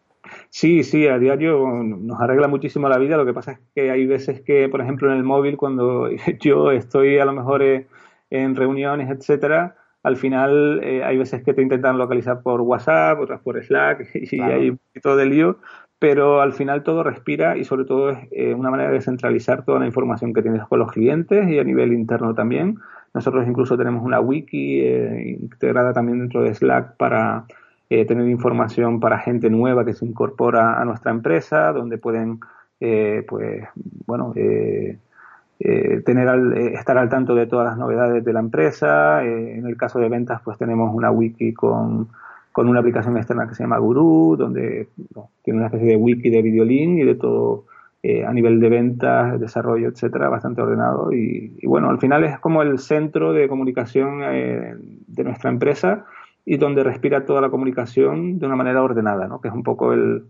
Sí, 0.49 0.83
sí, 0.83 1.07
a 1.07 1.19
diario 1.19 1.67
nos 1.83 2.19
arregla 2.19 2.47
muchísimo 2.47 2.89
la 2.89 2.97
vida. 2.97 3.17
Lo 3.17 3.25
que 3.25 3.33
pasa 3.33 3.51
es 3.53 3.59
que 3.75 3.91
hay 3.91 4.07
veces 4.07 4.41
que, 4.41 4.67
por 4.69 4.81
ejemplo, 4.81 5.11
en 5.11 5.17
el 5.17 5.23
móvil, 5.23 5.55
cuando 5.55 6.09
yo 6.39 6.71
estoy 6.71 7.19
a 7.19 7.25
lo 7.25 7.33
mejor 7.33 7.61
eh, 7.61 7.87
en 8.31 8.55
reuniones, 8.55 9.09
etcétera, 9.09 9.75
al 10.01 10.17
final 10.17 10.81
eh, 10.83 11.03
hay 11.03 11.17
veces 11.17 11.43
que 11.43 11.53
te 11.53 11.61
intentan 11.61 11.97
localizar 11.97 12.41
por 12.41 12.61
WhatsApp, 12.61 13.19
otras 13.19 13.41
por 13.41 13.63
Slack, 13.63 14.09
y 14.15 14.39
hay 14.39 14.71
un 14.71 14.77
poquito 14.77 15.15
de 15.15 15.25
lío, 15.25 15.59
pero 15.99 16.41
al 16.41 16.53
final 16.53 16.83
todo 16.83 17.03
respira 17.03 17.57
y 17.57 17.63
sobre 17.63 17.85
todo 17.85 18.09
es 18.09 18.19
eh, 18.31 18.53
una 18.53 18.69
manera 18.69 18.91
de 18.91 19.01
centralizar 19.01 19.63
toda 19.65 19.79
la 19.79 19.85
información 19.85 20.33
que 20.33 20.41
tienes 20.41 20.63
con 20.67 20.79
los 20.79 20.91
clientes 20.91 21.47
y 21.49 21.59
a 21.59 21.63
nivel 21.63 21.93
interno 21.93 22.33
también 22.33 22.79
nosotros 23.15 23.47
incluso 23.47 23.77
tenemos 23.77 24.03
una 24.03 24.19
wiki 24.19 24.81
eh, 24.81 25.37
integrada 25.39 25.93
también 25.93 26.19
dentro 26.19 26.43
de 26.43 26.53
Slack 26.53 26.97
para 26.97 27.45
eh, 27.89 28.03
tener 28.05 28.27
información 28.27 28.99
para 28.99 29.19
gente 29.19 29.49
nueva 29.49 29.85
que 29.85 29.93
se 29.93 30.05
incorpora 30.05 30.81
a 30.81 30.83
nuestra 30.83 31.11
empresa, 31.11 31.71
donde 31.71 31.97
pueden, 31.97 32.41
eh, 32.81 33.23
pues, 33.25 33.63
bueno, 34.05 34.33
tener 34.33 36.27
estar 36.73 36.97
al 36.97 37.07
tanto 37.07 37.35
de 37.35 37.47
todas 37.47 37.67
las 37.67 37.77
novedades 37.77 38.21
de 38.25 38.33
la 38.33 38.41
empresa. 38.41 39.23
en 39.23 39.65
el 39.65 39.77
caso 39.77 39.99
de 39.99 40.09
ventas, 40.09 40.41
pues 40.43 40.57
tenemos 40.57 40.93
una 40.93 41.09
wiki 41.09 41.53
con, 41.53 42.09
con 42.51 42.67
una 42.67 42.81
aplicación 42.81 43.15
externa 43.15 43.47
que 43.47 43.55
se 43.55 43.63
llama 43.63 43.77
Guru, 43.77 44.35
donde 44.37 44.89
tiene 45.41 45.59
una 45.59 45.67
especie 45.67 45.87
de 45.87 45.95
wiki 45.95 46.29
de 46.29 46.41
videolink 46.41 46.99
y 46.99 47.05
de 47.05 47.15
todo 47.15 47.63
eh, 48.07 48.23
a 48.23 48.31
nivel 48.31 48.59
de 48.59 48.69
ventas, 48.69 49.39
desarrollo, 49.39 49.89
etcétera, 49.89 50.29
bastante 50.29 50.61
ordenado. 50.61 51.11
Y, 51.11 51.65
bueno, 51.65 51.89
al 51.89 51.97
final 51.97 52.23
es 52.23 52.37
como 52.37 52.61
el 52.61 52.77
centro 52.77 53.33
de 53.33 53.47
comunicación 53.47 54.21
eh, 54.21 54.75
de 54.77 55.23
nuestra 55.23 55.49
empresa 55.49 56.05
y 56.45 56.57
donde 56.57 56.83
respira 56.83 57.25
toda 57.25 57.41
la 57.41 57.49
comunicación 57.49 58.37
de 58.37 58.45
una 58.45 58.55
manera 58.55 58.83
ordenada, 58.83 59.27
¿no? 59.27 59.41
que 59.41 59.47
es 59.47 59.55
un 59.55 59.63
poco 59.63 59.91
el, 59.93 60.27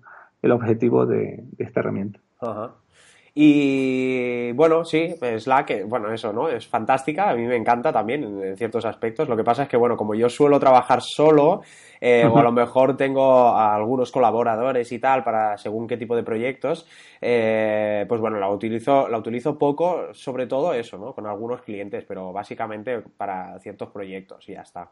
objetivo 0.50 1.05
de, 1.05 1.44
esta 1.58 1.82
herramienta. 1.82 2.22
Y 3.34 4.53
bueno, 4.53 4.86
sí, 4.86 5.13
Slack, 5.38 5.86
bueno, 5.86 6.13
eso, 6.13 6.32
¿no? 6.32 6.48
Es 6.48 6.65
fantástica, 6.65 7.29
a 7.29 7.36
mí 7.36 7.46
me 7.46 7.58
encanta 7.58 7.91
también 7.91 8.24
en, 8.24 8.55
ciertos 8.55 8.86
aspectos. 8.86 9.27
Lo 9.27 9.36
que 9.36 9.44
pasa 9.44 9.63
es 9.63 9.70
que, 9.70 9.75
bueno, 9.75 9.98
como 9.98 10.15
yo 10.15 10.29
suelo 10.29 10.62
trabajar 10.62 11.01
solo, 11.01 11.60
eh, 12.02 12.25
o 12.25 12.38
a 12.38 12.44
lo 12.44 12.52
mejor 12.52 12.98
tengo 12.98 13.50
a 13.50 13.75
algunos 13.75 14.12
colaboradores 14.12 14.92
y 14.92 15.00
tal 15.00 15.24
para 15.24 15.58
según 15.58 15.88
qué 15.88 15.98
tipo 15.98 16.16
de 16.16 16.24
proyectos, 16.24 16.88
eh, 17.22 18.06
pues 18.08 18.22
bueno, 18.22 18.40
la 18.40 18.50
utilizo, 18.50 19.08
la 19.08 19.18
utilizo 19.18 19.58
poco, 19.58 20.14
sobre 20.14 20.48
todo 20.48 20.74
eso, 20.74 20.98
¿no? 20.98 21.14
Con 21.14 21.25
algunos 21.25 21.62
clientes, 21.62 22.04
pero 22.08 22.34
básicamente 22.34 23.02
para 23.02 23.60
ciertos 23.60 23.90
proyectos 23.90 24.48
y 24.50 24.54
ya 24.54 24.62
está. 24.62 24.92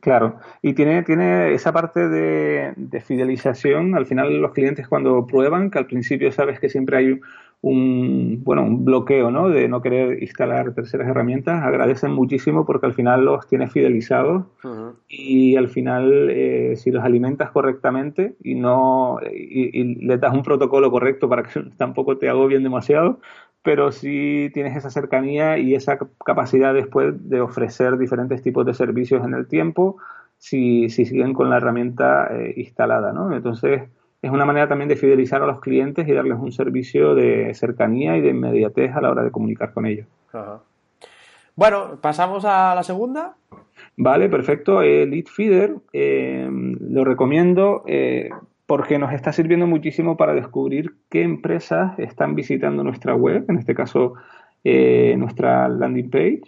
Claro, 0.00 0.38
y 0.62 0.72
tiene, 0.72 1.02
tiene 1.02 1.52
esa 1.52 1.72
parte 1.72 2.08
de, 2.08 2.72
de, 2.76 3.00
fidelización. 3.00 3.94
Al 3.94 4.06
final, 4.06 4.40
los 4.40 4.52
clientes 4.52 4.88
cuando 4.88 5.26
prueban, 5.26 5.70
que 5.70 5.78
al 5.78 5.86
principio 5.86 6.32
sabes 6.32 6.58
que 6.58 6.70
siempre 6.70 6.96
hay 6.96 7.20
un, 7.62 8.42
bueno, 8.42 8.62
un 8.62 8.84
bloqueo 8.84 9.30
¿no? 9.30 9.50
de 9.50 9.68
no 9.68 9.82
querer 9.82 10.22
instalar 10.22 10.72
terceras 10.72 11.08
herramientas, 11.08 11.62
agradecen 11.62 12.12
muchísimo 12.12 12.64
porque 12.64 12.86
al 12.86 12.94
final 12.94 13.24
los 13.24 13.46
tienes 13.48 13.70
fidelizados 13.72 14.44
y 15.08 15.56
al 15.56 15.68
final 15.68 16.30
eh, 16.30 16.74
si 16.76 16.90
los 16.90 17.04
alimentas 17.04 17.50
correctamente 17.50 18.34
y 18.42 18.54
no 18.54 19.18
y, 19.30 19.78
y, 19.78 19.94
les 20.06 20.20
das 20.20 20.32
un 20.32 20.42
protocolo 20.42 20.90
correcto 20.90 21.28
para 21.28 21.42
que 21.42 21.60
tampoco 21.76 22.16
te 22.16 22.30
agobien 22.30 22.62
demasiado, 22.62 23.20
pero 23.62 23.92
si 23.92 24.50
tienes 24.54 24.76
esa 24.76 24.90
cercanía 24.90 25.58
y 25.58 25.74
esa 25.74 25.98
capacidad 26.24 26.72
después 26.72 27.28
de 27.28 27.40
ofrecer 27.40 27.98
diferentes 27.98 28.42
tipos 28.42 28.64
de 28.64 28.74
servicios 28.74 29.24
en 29.24 29.34
el 29.34 29.46
tiempo 29.46 29.96
si, 30.38 30.88
si 30.88 31.04
siguen 31.04 31.34
con 31.34 31.50
la 31.50 31.58
herramienta 31.58 32.28
eh, 32.30 32.54
instalada, 32.56 33.12
¿no? 33.12 33.34
Entonces, 33.34 33.82
es 34.22 34.30
una 34.30 34.44
manera 34.44 34.68
también 34.68 34.88
de 34.88 34.96
fidelizar 34.96 35.42
a 35.42 35.46
los 35.46 35.60
clientes 35.60 36.08
y 36.08 36.12
darles 36.12 36.38
un 36.38 36.52
servicio 36.52 37.14
de 37.14 37.52
cercanía 37.54 38.16
y 38.16 38.20
de 38.20 38.30
inmediatez 38.30 38.94
a 38.94 39.00
la 39.00 39.10
hora 39.10 39.22
de 39.22 39.30
comunicar 39.30 39.72
con 39.72 39.86
ellos. 39.86 40.06
Bueno, 41.56 41.98
pasamos 42.00 42.44
a 42.44 42.74
la 42.74 42.82
segunda. 42.82 43.34
Vale, 43.96 44.28
perfecto. 44.28 44.82
El 44.82 45.10
Lead 45.10 45.26
Feeder 45.26 45.76
eh, 45.92 46.48
lo 46.50 47.04
recomiendo 47.04 47.82
eh, 47.86 48.30
porque 48.70 49.00
nos 49.00 49.12
está 49.12 49.32
sirviendo 49.32 49.66
muchísimo 49.66 50.16
para 50.16 50.32
descubrir 50.32 50.94
qué 51.08 51.22
empresas 51.22 51.98
están 51.98 52.36
visitando 52.36 52.84
nuestra 52.84 53.16
web, 53.16 53.44
en 53.48 53.58
este 53.58 53.74
caso 53.74 54.14
eh, 54.62 55.16
nuestra 55.18 55.68
landing 55.68 56.08
page, 56.08 56.42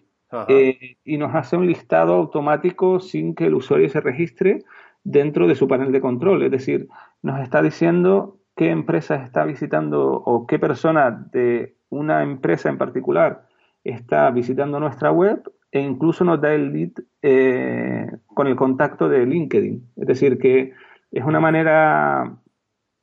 y 1.05 1.19
nos 1.19 1.35
hace 1.35 1.57
un 1.57 1.67
listado 1.67 2.15
automático 2.15 3.01
sin 3.01 3.35
que 3.35 3.47
el 3.47 3.55
usuario 3.55 3.89
se 3.89 4.01
registre 4.01 4.63
dentro 5.03 5.49
de 5.49 5.57
su 5.57 5.67
panel 5.67 5.91
de 5.91 6.01
control. 6.01 6.45
Es 6.45 6.53
decir, 6.53 6.87
nos 7.23 7.41
está 7.41 7.61
diciendo 7.61 8.39
qué 8.55 8.71
empresa 8.71 9.17
está 9.17 9.45
visitando 9.45 10.13
o 10.13 10.47
qué 10.47 10.61
persona 10.61 11.11
de 11.33 11.75
una 11.89 12.23
empresa 12.23 12.69
en 12.69 12.79
particular 12.79 13.49
está 13.83 14.31
visitando 14.31 14.79
nuestra 14.79 15.11
web 15.11 15.43
e 15.73 15.81
incluso 15.81 16.23
nos 16.23 16.41
da 16.41 16.55
el 16.55 16.73
lead 16.73 16.93
eh, 17.21 18.07
con 18.27 18.47
el 18.47 18.55
contacto 18.55 19.09
de 19.09 19.27
LinkedIn. 19.27 19.89
Es 19.97 20.07
decir, 20.07 20.39
que 20.39 20.73
es 21.13 21.25
una 21.25 21.41
manera 21.41 22.33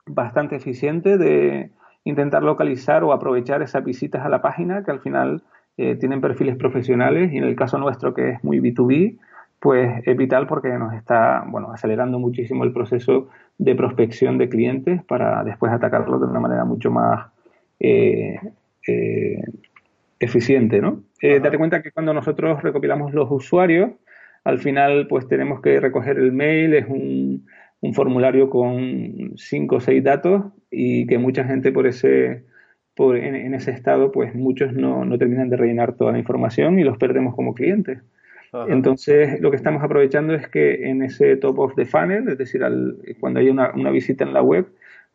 bastante 0.05 0.55
eficiente 0.55 1.17
de 1.17 1.69
intentar 2.03 2.43
localizar 2.43 3.03
o 3.03 3.13
aprovechar 3.13 3.61
esas 3.61 3.83
visitas 3.83 4.25
a 4.25 4.29
la 4.29 4.41
página 4.41 4.83
que 4.83 4.91
al 4.91 4.99
final 4.99 5.43
eh, 5.77 5.95
tienen 5.95 6.19
perfiles 6.19 6.57
profesionales 6.57 7.31
y 7.31 7.37
en 7.37 7.43
el 7.43 7.55
caso 7.55 7.77
nuestro 7.77 8.13
que 8.13 8.29
es 8.31 8.43
muy 8.43 8.59
B2B, 8.59 9.19
pues 9.59 10.01
es 10.05 10.17
vital 10.17 10.47
porque 10.47 10.69
nos 10.69 10.93
está 10.93 11.43
bueno, 11.47 11.71
acelerando 11.71 12.17
muchísimo 12.17 12.63
el 12.63 12.73
proceso 12.73 13.29
de 13.57 13.75
prospección 13.75 14.37
de 14.37 14.49
clientes 14.49 15.03
para 15.03 15.43
después 15.43 15.71
atacarlo 15.71 16.17
de 16.17 16.25
una 16.25 16.39
manera 16.39 16.65
mucho 16.65 16.89
más 16.89 17.27
eh, 17.79 18.39
eh, 18.87 19.43
eficiente. 20.19 20.81
¿no? 20.81 21.03
Date 21.21 21.57
cuenta 21.57 21.83
que 21.83 21.91
cuando 21.91 22.13
nosotros 22.13 22.63
recopilamos 22.63 23.13
los 23.13 23.29
usuarios, 23.29 23.91
al 24.45 24.59
final 24.59 25.07
pues 25.07 25.27
tenemos 25.27 25.61
que 25.61 25.79
recoger 25.79 26.17
el 26.17 26.31
mail, 26.31 26.73
es 26.73 26.87
un, 26.87 27.45
formulario 27.93 28.49
con 28.49 29.33
cinco 29.37 29.77
o 29.77 29.79
seis 29.79 30.03
datos 30.03 30.43
y 30.69 31.07
que 31.07 31.17
mucha 31.17 31.43
gente 31.43 31.71
por 31.71 31.87
ese 31.87 32.43
por, 32.95 33.15
en, 33.15 33.53
ese 33.53 33.71
estado 33.71 34.11
pues 34.11 34.35
muchos 34.35 34.73
no, 34.73 35.05
no 35.05 35.17
terminan 35.17 35.49
de 35.49 35.57
rellenar 35.57 35.95
toda 35.95 36.11
la 36.11 36.19
información 36.19 36.79
y 36.79 36.83
los 36.83 36.97
perdemos 36.97 37.35
como 37.35 37.53
clientes. 37.53 37.99
Entonces, 38.67 39.39
lo 39.41 39.51
que 39.51 39.57
estamos 39.57 39.83
aprovechando 39.83 40.33
es 40.33 40.47
que 40.47 40.89
en 40.89 41.03
ese 41.03 41.35
top 41.37 41.59
of 41.59 41.75
the 41.75 41.85
funnel, 41.85 42.27
es 42.29 42.37
decir, 42.37 42.61
cuando 43.19 43.39
hay 43.39 43.49
una, 43.49 43.71
visita 43.91 44.23
en 44.23 44.33
la 44.33 44.41
web, 44.41 44.67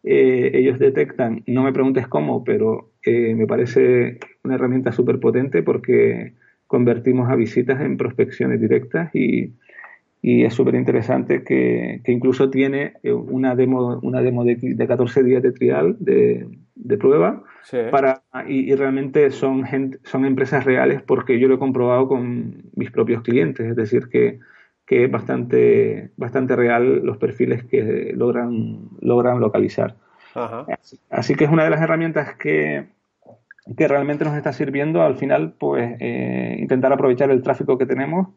eh, 0.05 0.53
ellos 0.55 0.79
detectan, 0.79 1.43
no 1.47 1.65
me 1.65 1.73
preguntes 1.73 2.07
cómo, 2.07 2.45
pero 2.45 2.93
eh, 3.03 3.35
me 3.35 3.49
parece 3.49 4.19
una 4.45 4.55
herramienta 4.55 4.93
súper 4.93 5.19
potente 5.19 5.65
porque 5.65 6.35
convertimos 6.69 7.29
a 7.29 7.35
visitas 7.35 7.81
en 7.81 7.97
prospecciones 7.97 8.61
directas 8.61 9.13
y, 9.15 9.53
y 10.27 10.43
es 10.43 10.55
súper 10.55 10.75
interesante 10.75 11.45
que, 11.45 12.01
que, 12.03 12.11
incluso 12.11 12.49
tiene 12.49 12.95
eh, 13.03 13.13
una 13.13 13.55
demo, 13.55 14.01
una 14.03 14.23
demo 14.23 14.43
de, 14.43 14.57
de 14.57 14.87
14 14.87 15.23
días 15.23 15.43
de 15.43 15.53
trial, 15.53 15.97
de, 16.01 16.49
de 16.75 16.97
prueba, 16.97 17.43
para, 17.91 18.23
y, 18.49 18.75
realmente 18.75 19.31
son, 19.31 19.65
son 20.03 20.25
empresas 20.25 20.65
reales 20.65 21.03
porque 21.03 21.39
yo 21.39 21.47
lo 21.47 21.57
he 21.57 21.59
comprobado 21.59 22.09
con 22.09 22.71
mis 22.75 22.91
propios 22.91 23.21
clientes, 23.21 23.69
es 23.69 23.77
decir, 23.77 24.09
que, 24.09 24.39
que 24.87 25.05
es 25.05 25.11
bastante, 25.11 26.11
bastante 26.17 26.57
real 26.57 27.05
los 27.05 27.19
perfiles 27.19 27.63
que 27.65 28.15
logran, 28.17 28.89
logran 29.03 29.41
localizar. 29.41 29.95
Así, 31.11 31.35
que 31.35 31.45
es 31.45 31.51
una 31.51 31.65
de 31.65 31.71
las 31.71 31.83
herramientas 31.83 32.35
que, 32.37 32.87
que 33.77 33.89
realmente 33.89 34.25
nos 34.25 34.39
está 34.39 34.55
sirviendo. 34.55 35.03
Al 35.03 35.17
final, 35.17 35.53
pues 35.59 35.97
eh, 36.01 36.57
intentar 36.59 36.95
aprovechar 36.95 37.31
el 37.31 37.43
tráfico 37.43 37.77
que 37.77 37.85
tenemos 37.85 38.29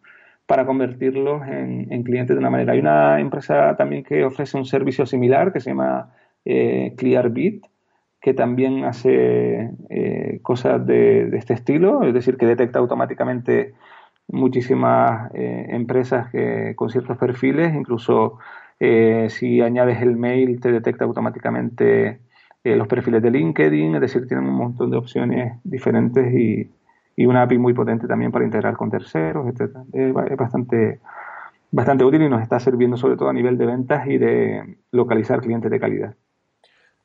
para 0.47 0.65
convertirlos 0.65 1.45
en, 1.47 1.91
en, 1.91 2.03
clientes 2.03 2.35
de 2.35 2.39
una 2.39 2.49
manera. 2.49 2.73
Hay 2.73 2.79
una 2.79 3.19
empresa 3.19 3.75
también 3.75 4.03
que 4.03 4.23
ofrece 4.23 4.57
un 4.57 4.65
servicio 4.65 5.05
similar 5.05 5.51
que 5.51 5.59
se 5.59 5.71
llama 5.71 6.13
eh, 6.45 6.93
Clearbit, 6.95 7.65
que 8.21 8.33
también 8.33 8.85
hace 8.85 9.71
eh, 9.89 10.39
cosas 10.41 10.85
de, 10.87 11.35
este 11.37 11.53
estilo, 11.53 12.03
es 12.03 12.13
decir, 12.13 12.37
que 12.37 12.45
detecta 12.45 12.79
automáticamente 12.79 13.73
muchísimas 14.29 15.29
eh, 15.33 15.67
empresas 15.69 16.31
que, 16.31 16.73
con 16.75 16.89
ciertos 16.89 17.17
perfiles, 17.17 17.75
incluso 17.75 18.39
si 18.79 19.59
añades 19.61 20.01
el 20.03 20.17
mail 20.17 20.61
te 20.61 20.71
detecta 20.71 21.03
automáticamente 21.03 22.19
los 22.63 22.87
perfiles 22.87 23.23
de 23.23 23.31
LinkedIn, 23.31 23.95
es 23.95 24.01
decir, 24.01 24.27
tienen 24.27 24.45
un 24.45 24.55
montón 24.55 24.91
de 24.91 24.97
opciones 24.97 25.53
diferentes 25.63 26.31
y, 26.31 26.69
y 27.17 27.25
una 27.25 27.41
API 27.41 27.57
muy 27.57 27.73
potente 27.73 28.07
también 28.07 28.31
para 28.31 28.45
integrar 28.45 28.77
con 28.77 28.91
terceros, 28.91 29.47
etc. 29.47 29.75
Es 29.91 30.13
bastante, 30.37 30.99
bastante 31.71 32.05
útil 32.05 32.21
y 32.21 32.29
nos 32.29 32.43
está 32.43 32.59
sirviendo 32.59 32.95
sobre 32.95 33.17
todo 33.17 33.29
a 33.29 33.33
nivel 33.33 33.57
de 33.57 33.65
ventas 33.65 34.07
y 34.07 34.19
de 34.19 34.77
localizar 34.91 35.41
clientes 35.41 35.71
de 35.71 35.79
calidad. 35.79 36.15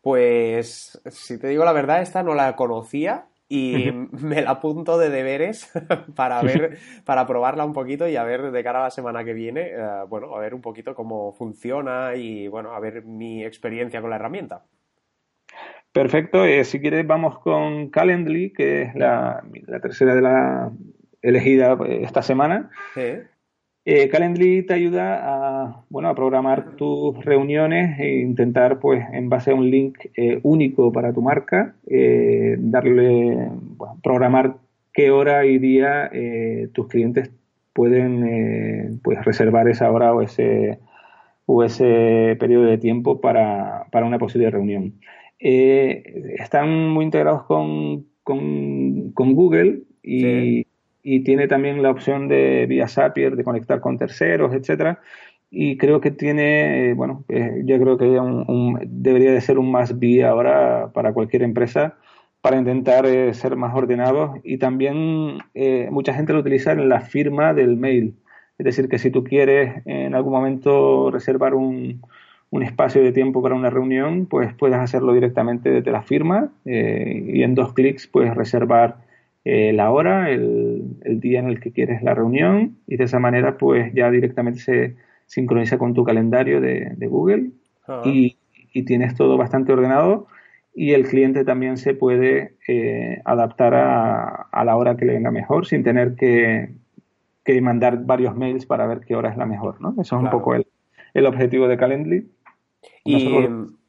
Pues, 0.02 1.00
si 1.06 1.38
te 1.38 1.48
digo 1.48 1.64
la 1.64 1.72
verdad, 1.72 2.02
esta 2.02 2.22
no 2.22 2.34
la 2.34 2.54
conocía 2.56 3.24
y 3.48 3.90
me 4.12 4.42
la 4.42 4.50
apunto 4.50 4.98
de 4.98 5.08
deberes 5.08 5.72
para 6.14 6.42
ver, 6.42 6.76
para 7.06 7.26
probarla 7.26 7.64
un 7.64 7.72
poquito 7.72 8.06
y 8.06 8.16
a 8.16 8.24
ver 8.24 8.50
de 8.50 8.62
cara 8.62 8.80
a 8.80 8.84
la 8.84 8.90
semana 8.90 9.24
que 9.24 9.32
viene, 9.32 9.70
eh, 9.70 10.04
bueno, 10.10 10.36
a 10.36 10.40
ver 10.40 10.52
un 10.52 10.60
poquito 10.60 10.94
cómo 10.94 11.32
funciona 11.32 12.16
y 12.16 12.48
bueno, 12.48 12.72
a 12.72 12.80
ver 12.80 13.02
mi 13.06 13.42
experiencia 13.42 14.02
con 14.02 14.10
la 14.10 14.16
herramienta. 14.16 14.62
Perfecto, 15.92 16.46
eh, 16.46 16.64
si 16.64 16.80
quieres 16.80 17.06
vamos 17.06 17.38
con 17.40 17.90
Calendly, 17.90 18.50
que 18.54 18.82
es 18.82 18.94
la, 18.94 19.44
tercera 19.82 20.14
de 20.14 20.22
la 20.22 20.72
elegida 21.20 21.76
eh, 21.86 22.00
esta 22.02 22.22
semana. 22.22 22.70
Eh, 23.84 24.08
Calendly 24.08 24.62
te 24.62 24.72
ayuda 24.72 25.20
a, 25.22 25.84
bueno, 25.90 26.08
a 26.08 26.14
programar 26.14 26.76
tus 26.76 27.22
reuniones 27.24 27.98
e 28.00 28.20
intentar, 28.20 28.78
pues, 28.78 29.04
en 29.12 29.28
base 29.28 29.50
a 29.50 29.54
un 29.54 29.70
link 29.70 29.98
eh, 30.16 30.40
único 30.42 30.92
para 30.92 31.12
tu 31.12 31.20
marca, 31.20 31.74
eh, 31.86 32.56
darle, 32.58 33.50
programar 34.02 34.56
qué 34.94 35.10
hora 35.10 35.44
y 35.44 35.58
día 35.58 36.10
tus 36.72 36.86
clientes 36.88 37.30
pueden, 37.74 39.00
pues, 39.02 39.22
reservar 39.24 39.68
esa 39.68 39.90
hora 39.90 40.14
o 40.14 40.22
ese, 40.22 40.78
o 41.46 41.64
ese 41.64 42.36
periodo 42.38 42.64
de 42.64 42.78
tiempo 42.78 43.20
para, 43.20 43.86
para 43.90 44.06
una 44.06 44.18
posible 44.18 44.50
reunión. 44.50 44.94
Están 45.42 46.88
muy 46.88 47.04
integrados 47.04 47.44
con, 47.44 48.06
con, 48.22 49.12
Google 49.34 49.80
y 50.02 50.66
y 51.02 51.20
tiene 51.24 51.48
también 51.48 51.82
la 51.82 51.90
opción 51.90 52.28
de 52.28 52.66
vía 52.66 52.88
Zapier 52.88 53.36
de 53.36 53.44
conectar 53.44 53.80
con 53.80 53.98
terceros, 53.98 54.54
etcétera. 54.54 55.00
Y 55.50 55.76
creo 55.76 56.00
que 56.00 56.10
tiene, 56.10 56.90
eh, 56.90 56.94
bueno, 56.94 57.24
eh, 57.28 57.62
yo 57.64 57.78
creo 57.78 57.98
que 57.98 58.04
un, 58.04 58.78
debería 58.86 59.32
de 59.32 59.40
ser 59.40 59.58
un 59.58 59.70
más 59.70 59.98
vía 59.98 60.30
ahora 60.30 60.90
para 60.94 61.12
cualquier 61.12 61.42
empresa 61.42 61.96
para 62.40 62.56
intentar 62.56 63.06
eh, 63.06 63.34
ser 63.34 63.56
más 63.56 63.74
ordenados 63.74 64.40
y 64.42 64.58
también 64.58 65.38
mucha 65.90 66.14
gente 66.14 66.32
lo 66.32 66.40
utiliza 66.40 66.72
en 66.72 66.88
la 66.88 67.00
firma 67.00 67.54
del 67.54 67.76
mail. 67.76 68.16
Es 68.58 68.64
decir, 68.64 68.88
que 68.88 68.98
si 68.98 69.10
tú 69.10 69.24
quieres 69.24 69.82
en 69.86 70.14
algún 70.14 70.32
momento 70.32 71.10
reservar 71.10 71.54
un, 71.54 72.02
un 72.52 72.62
espacio 72.62 73.02
de 73.02 73.12
tiempo 73.12 73.42
para 73.42 73.54
una 73.54 73.70
reunión, 73.70 74.26
pues 74.26 74.52
puedes 74.54 74.76
hacerlo 74.76 75.14
directamente 75.14 75.70
desde 75.70 75.90
la 75.90 76.02
firma 76.02 76.52
eh, 76.66 77.24
y 77.26 77.42
en 77.42 77.54
dos 77.54 77.72
clics 77.72 78.06
puedes 78.06 78.34
reservar 78.34 78.98
eh, 79.42 79.72
la 79.72 79.90
hora, 79.90 80.28
el, 80.28 80.98
día 81.02 81.40
en 81.40 81.48
el 81.48 81.60
que 81.60 81.72
quieres 81.72 82.02
la 82.02 82.14
reunión 82.14 82.76
y 82.86 82.98
de 82.98 83.04
esa 83.04 83.18
manera 83.18 83.56
pues 83.56 83.94
ya 83.94 84.10
directamente 84.10 84.60
se 84.60 84.96
sincroniza 85.24 85.78
con 85.78 85.94
tu 85.94 86.04
calendario 86.04 86.60
de, 86.60 86.94
Google 87.08 87.52
y, 88.04 88.36
tienes 88.84 89.14
todo 89.14 89.38
bastante 89.38 89.72
ordenado 89.72 90.26
y 90.74 90.92
el 90.92 91.06
cliente 91.06 91.44
también 91.46 91.78
se 91.78 91.94
puede 91.94 92.56
eh, 92.68 93.22
adaptar 93.24 93.74
a, 93.74 94.64
la 94.64 94.76
hora 94.76 94.98
que 94.98 95.06
le 95.06 95.14
venga 95.14 95.30
mejor 95.30 95.66
sin 95.66 95.82
tener 95.82 96.16
que, 96.16 96.68
mandar 97.62 98.04
varios 98.04 98.36
mails 98.36 98.66
para 98.66 98.86
ver 98.86 99.00
qué 99.00 99.16
hora 99.16 99.30
es 99.30 99.38
la 99.38 99.46
mejor, 99.46 99.80
¿no? 99.80 99.94
Eso 99.98 100.16
es 100.16 100.22
un 100.22 100.30
poco 100.30 100.54
el, 100.54 100.66
el 101.14 101.26
objetivo 101.26 101.66
de 101.66 101.76
Calendly. 101.76 102.28
¿Y 103.04 103.48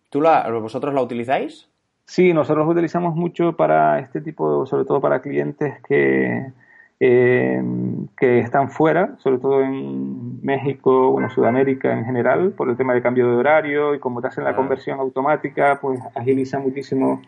tú 0.10 0.22
la, 0.22 0.50
vosotros 0.52 0.94
la 0.94 1.02
utilizáis? 1.02 1.68
Sí, 2.06 2.34
nosotros 2.34 2.66
lo 2.66 2.72
utilizamos 2.74 3.16
mucho 3.16 3.54
para 3.56 4.00
este 4.00 4.22
tipo, 4.22 4.66
sobre 4.66 4.86
todo 4.86 5.00
para 5.00 5.22
clientes 5.22 5.82
que, 5.88 6.52
eh, 7.00 7.64
que 8.18 8.40
están 8.40 8.70
fuera, 8.70 9.16
sobre 9.20 9.38
todo 9.38 9.62
en 9.62 10.44
México, 10.44 11.12
bueno, 11.12 11.30
Sudamérica 11.30 11.98
en 11.98 12.06
general, 12.06 12.52
por 12.52 12.70
el 12.70 12.78
tema 12.78 12.94
de 12.94 13.02
cambio 13.02 13.30
de 13.30 13.36
horario 13.38 13.96
y 13.96 14.00
como 14.00 14.22
te 14.22 14.28
hacen 14.28 14.44
la 14.44 14.52
ah. 14.52 14.56
conversión 14.56 15.00
automática, 15.00 15.80
pues 15.82 16.00
agiliza 16.14 16.60
muchísimo 16.60 17.22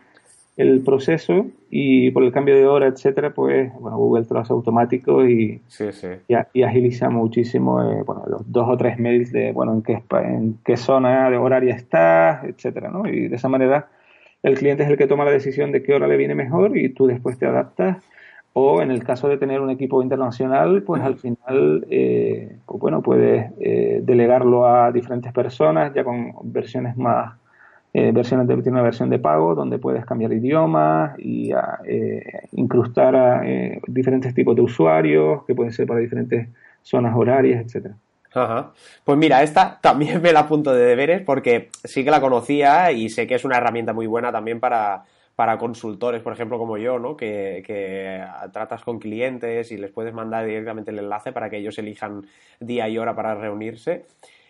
el 0.58 0.82
proceso 0.82 1.48
y 1.70 2.12
por 2.12 2.24
el 2.24 2.32
cambio 2.32 2.56
de 2.56 2.66
hora, 2.66 2.88
etcétera, 2.88 3.34
pues 3.34 3.74
bueno, 3.80 3.98
Google 3.98 4.26
te 4.26 4.34
lo 4.34 4.40
hace 4.40 4.54
automático 4.54 5.28
y, 5.28 5.62
y, 6.54 6.64
agiliza 6.64 7.10
muchísimo 7.10 7.84
eh, 7.84 8.04
bueno, 8.06 8.24
los 8.28 8.50
dos 8.50 8.68
o 8.70 8.78
tres 8.78 8.98
mails 8.98 9.32
de 9.34 9.52
bueno 9.52 9.74
en 9.74 9.82
qué, 9.82 10.02
en 10.12 10.58
qué 10.64 10.78
zona 10.78 11.30
de 11.30 11.38
horaria 11.38 11.76
estás, 11.76 12.46
etcétera, 12.46 12.90
¿no? 12.90 13.06
Y 13.08 13.28
de 13.28 13.36
esa 13.36 13.50
manera 13.50 13.90
el 14.44 14.58
cliente 14.58 14.84
es 14.84 14.90
el 14.90 14.98
que 14.98 15.08
toma 15.08 15.26
la 15.26 15.32
decisión 15.32 15.72
de 15.72 15.84
qué 15.84 15.94
hora 15.94 16.08
le 16.08 16.18
viene 16.18 16.36
mejor 16.36 16.78
y 16.78 16.90
tú 16.90 17.08
después 17.08 17.38
te 17.38 17.48
adaptas. 17.48 17.98
O 18.54 18.82
en 18.82 18.90
el 18.90 19.04
caso 19.04 19.28
de 19.28 19.38
tener 19.38 19.60
un 19.60 19.70
equipo 19.70 20.02
internacional, 20.02 20.84
pues 20.84 21.02
al 21.02 21.18
final, 21.18 21.86
eh, 21.90 22.56
pues 22.66 22.80
bueno, 22.80 23.02
puedes 23.02 23.52
eh, 23.60 24.00
delegarlo 24.04 24.66
a 24.66 24.94
diferentes 24.94 25.34
personas 25.34 25.94
ya 25.94 26.06
con 26.06 26.32
versiones 26.44 26.96
más 26.96 27.34
eh, 27.98 28.12
versiones 28.12 28.46
tiene 28.46 28.72
una 28.72 28.82
versión 28.82 29.10
de 29.10 29.20
pago 29.20 29.56
donde 29.56 29.80
puedes 29.80 30.06
cambiar 30.06 30.34
idiomas 30.34 31.18
y 31.18 31.54
eh, 31.86 32.42
incrustar 32.52 33.16
a 33.16 33.48
eh, 33.48 33.80
diferentes 33.88 34.34
tipos 34.34 34.54
de 34.54 34.64
usuarios 34.64 35.46
que 35.46 35.56
pueden 35.56 35.72
ser 35.72 35.88
para 35.88 36.02
diferentes 36.02 36.50
zonas 36.82 37.16
horarias, 37.16 37.64
etcétera. 37.64 37.96
Ajá. 38.34 38.74
Pues 39.06 39.18
mira, 39.18 39.42
esta 39.44 39.80
también 39.82 40.22
me 40.22 40.34
la 40.34 40.42
apunto 40.42 40.74
de 40.74 40.86
deberes 40.86 41.22
porque 41.22 41.70
sí 41.86 42.04
que 42.04 42.12
la 42.12 42.20
conocía 42.20 42.92
y 42.92 43.08
sé 43.08 43.28
que 43.28 43.36
es 43.36 43.46
una 43.46 43.56
herramienta 43.56 43.94
muy 43.94 44.08
buena 44.08 44.30
también 44.30 44.60
para, 44.60 45.06
para 45.38 45.58
consultores, 45.58 46.22
por 46.22 46.34
ejemplo, 46.34 46.58
como 46.58 46.78
yo, 46.78 47.00
¿no? 47.00 47.16
Que, 47.16 47.64
que, 47.66 48.22
tratas 48.52 48.84
con 48.84 49.00
clientes 49.00 49.72
y 49.72 49.78
les 49.78 49.92
puedes 49.92 50.14
mandar 50.14 50.46
directamente 50.46 50.92
el 50.92 51.00
enlace 51.00 51.32
para 51.32 51.50
que 51.50 51.60
ellos 51.60 51.78
elijan 51.80 52.26
día 52.60 52.90
y 52.90 52.98
hora 52.98 53.16
para 53.16 53.36
reunirse 53.36 54.06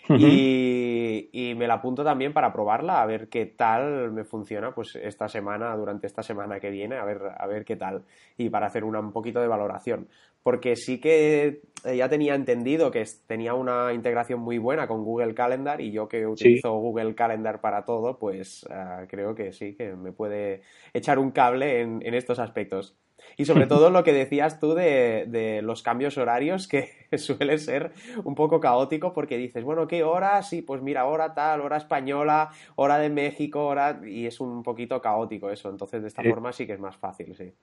y, 0.09 1.53
me 1.55 1.67
la 1.67 1.75
apunto 1.75 2.03
también 2.03 2.33
para 2.33 2.51
probarla, 2.51 3.01
a 3.01 3.05
ver 3.05 3.29
qué 3.29 3.45
tal 3.45 4.11
me 4.11 4.23
funciona 4.23 4.73
pues 4.73 4.95
esta 4.95 5.27
semana, 5.27 5.75
durante 5.75 6.07
esta 6.07 6.21
semana 6.21 6.59
que 6.59 6.69
viene, 6.69 6.97
a 6.97 7.05
ver, 7.05 7.21
a 7.37 7.47
ver 7.47 7.63
qué 7.63 7.75
tal. 7.75 8.03
Y 8.37 8.49
para 8.49 8.67
hacer 8.67 8.83
una, 8.83 8.99
un 8.99 9.11
poquito 9.11 9.39
de 9.39 9.47
valoración. 9.47 10.07
Porque 10.43 10.75
sí 10.75 10.99
que 10.99 11.61
eh, 11.85 11.97
ya 11.97 12.07
tenía 12.07 12.35
entendido 12.35 12.91
que 12.91 13.03
tenía 13.25 13.53
una 13.53 13.93
integración 13.93 14.41
muy 14.41 14.57
buena 14.57 14.87
con 14.87 15.03
Google 15.03 15.33
Calendar 15.33 15.81
y 15.81 15.91
yo 15.91 16.07
que 16.07 16.27
utilizo 16.27 16.73
Google 16.73 17.15
Calendar 17.15 17.61
para 17.61 17.83
todo, 17.83 18.19
pues 18.19 18.65
ah, 18.69 19.05
creo 19.07 19.33
que 19.33 19.53
sí, 19.53 19.75
que 19.75 19.95
me 19.95 20.11
puede 20.11 20.61
echar 20.93 21.17
un 21.17 21.31
cable 21.31 21.81
en, 21.81 22.05
en 22.05 22.13
estos 22.13 22.39
aspectos. 22.39 22.95
Y 23.37 23.45
sobre 23.45 23.67
todo 23.67 23.89
lo 23.89 24.03
que 24.03 24.13
decías 24.13 24.59
tú 24.59 24.73
de, 24.73 25.61
los 25.63 25.83
cambios 25.83 26.17
horarios, 26.17 26.67
que 26.67 26.89
suele 27.17 27.57
ser 27.57 27.91
un 28.23 28.35
poco 28.35 28.59
caótico 28.59 29.13
porque 29.13 29.37
dices, 29.37 29.63
bueno, 29.63 29.87
¿qué 29.87 30.03
hora? 30.03 30.41
Sí, 30.43 30.61
pues 30.61 30.81
mira, 30.81 31.05
hora 31.05 31.33
tal, 31.33 31.61
hora 31.61 31.77
española, 31.77 32.49
hora 32.75 32.97
de 32.97 33.09
México, 33.09 33.65
hora... 33.65 34.01
Y 34.05 34.25
es 34.25 34.39
un 34.39 34.63
poquito 34.63 35.01
caótico 35.01 35.49
eso. 35.49 35.69
Entonces, 35.69 36.01
de 36.01 36.07
esta 36.07 36.23
forma 36.23 36.51
sí 36.51 36.65
que 36.65 36.73
es 36.73 36.79
más 36.79 36.97
fácil, 36.97 37.35
sí. 37.35 37.53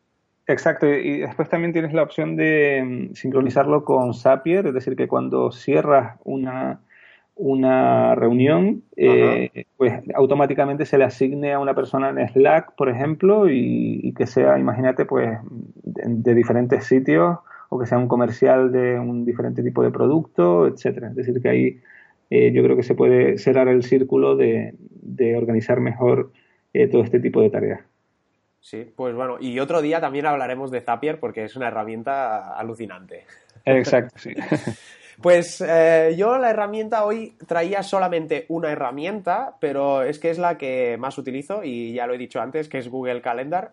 Exacto, 0.47 0.88
y 0.88 1.21
después 1.21 1.49
también 1.49 1.73
tienes 1.73 1.93
la 1.93 2.03
opción 2.03 2.35
de 2.37 2.83
mm, 2.85 3.15
sincronizarlo 3.15 3.85
con 3.85 4.12
Zapier, 4.12 4.67
es 4.67 4.75
decir, 4.75 4.97
que 4.97 5.07
cuando 5.07 5.53
cierras 5.53 6.19
una, 6.25 6.81
una 7.43 8.15
reunión, 8.15 8.85
eh, 8.97 9.65
pues 9.77 10.01
automáticamente 10.15 10.87
se 10.87 10.97
le 10.97 11.03
asigne 11.03 11.53
a 11.53 11.59
una 11.59 11.75
persona 11.75 12.11
en 12.11 12.29
Slack, 12.29 12.77
por 12.77 12.89
ejemplo, 12.89 13.51
y, 13.51 14.15
que 14.17 14.29
sea, 14.29 14.61
imagínate, 14.61 15.05
pues 15.07 15.41
de, 15.83 16.35
diferentes 16.37 16.85
sitios 16.85 17.39
o 17.69 17.81
que 17.81 17.87
sea 17.87 17.99
un 17.99 18.07
comercial 18.07 18.71
de 18.71 18.97
un 18.97 19.25
diferente 19.25 19.65
tipo 19.65 19.83
de 19.83 19.91
producto, 19.91 20.69
etcétera. 20.69 21.09
Es 21.09 21.17
decir, 21.17 21.43
que 21.43 21.49
ahí 21.49 21.81
eh, 22.31 22.53
yo 22.53 22.63
creo 22.63 22.77
que 22.77 22.85
se 22.85 22.95
puede 22.95 23.37
cerrar 23.39 23.67
el 23.67 23.83
círculo 23.83 24.37
de, 24.37 24.77
organizar 25.37 25.81
mejor 25.81 26.31
eh, 26.73 26.87
todo 26.87 27.03
este 27.03 27.19
tipo 27.19 27.43
de 27.43 27.51
tareas. 27.51 27.81
Sí, 28.61 28.87
pues 28.95 29.17
bueno, 29.17 29.39
y 29.41 29.59
otro 29.59 29.83
día 29.83 30.01
también 30.01 30.27
hablaremos 30.27 30.71
de 30.71 30.81
Zapier 30.81 31.19
porque 31.19 31.43
es 31.43 31.57
una 31.57 31.67
herramienta 31.67 32.57
alucinante. 32.57 33.25
Exacto, 33.65 34.17
sí. 34.17 34.33
Pues 35.23 35.61
eh, 35.61 36.15
yo 36.19 36.37
la 36.39 36.51
herramienta 36.51 37.05
hoy 37.05 37.37
traía 37.47 37.85
solamente 37.85 38.45
una 38.49 38.73
herramienta, 38.73 39.57
pero 39.61 40.03
es 40.03 40.19
que 40.19 40.31
es 40.31 40.39
la 40.39 40.59
que 40.59 40.97
más 40.99 41.17
utilizo 41.17 41.63
y 41.63 41.93
ya 41.93 42.09
lo 42.09 42.15
he 42.15 42.19
dicho 42.19 42.41
antes, 42.41 42.69
que 42.69 42.79
es 42.79 42.89
Google 42.89 43.23
Calendar 43.23 43.73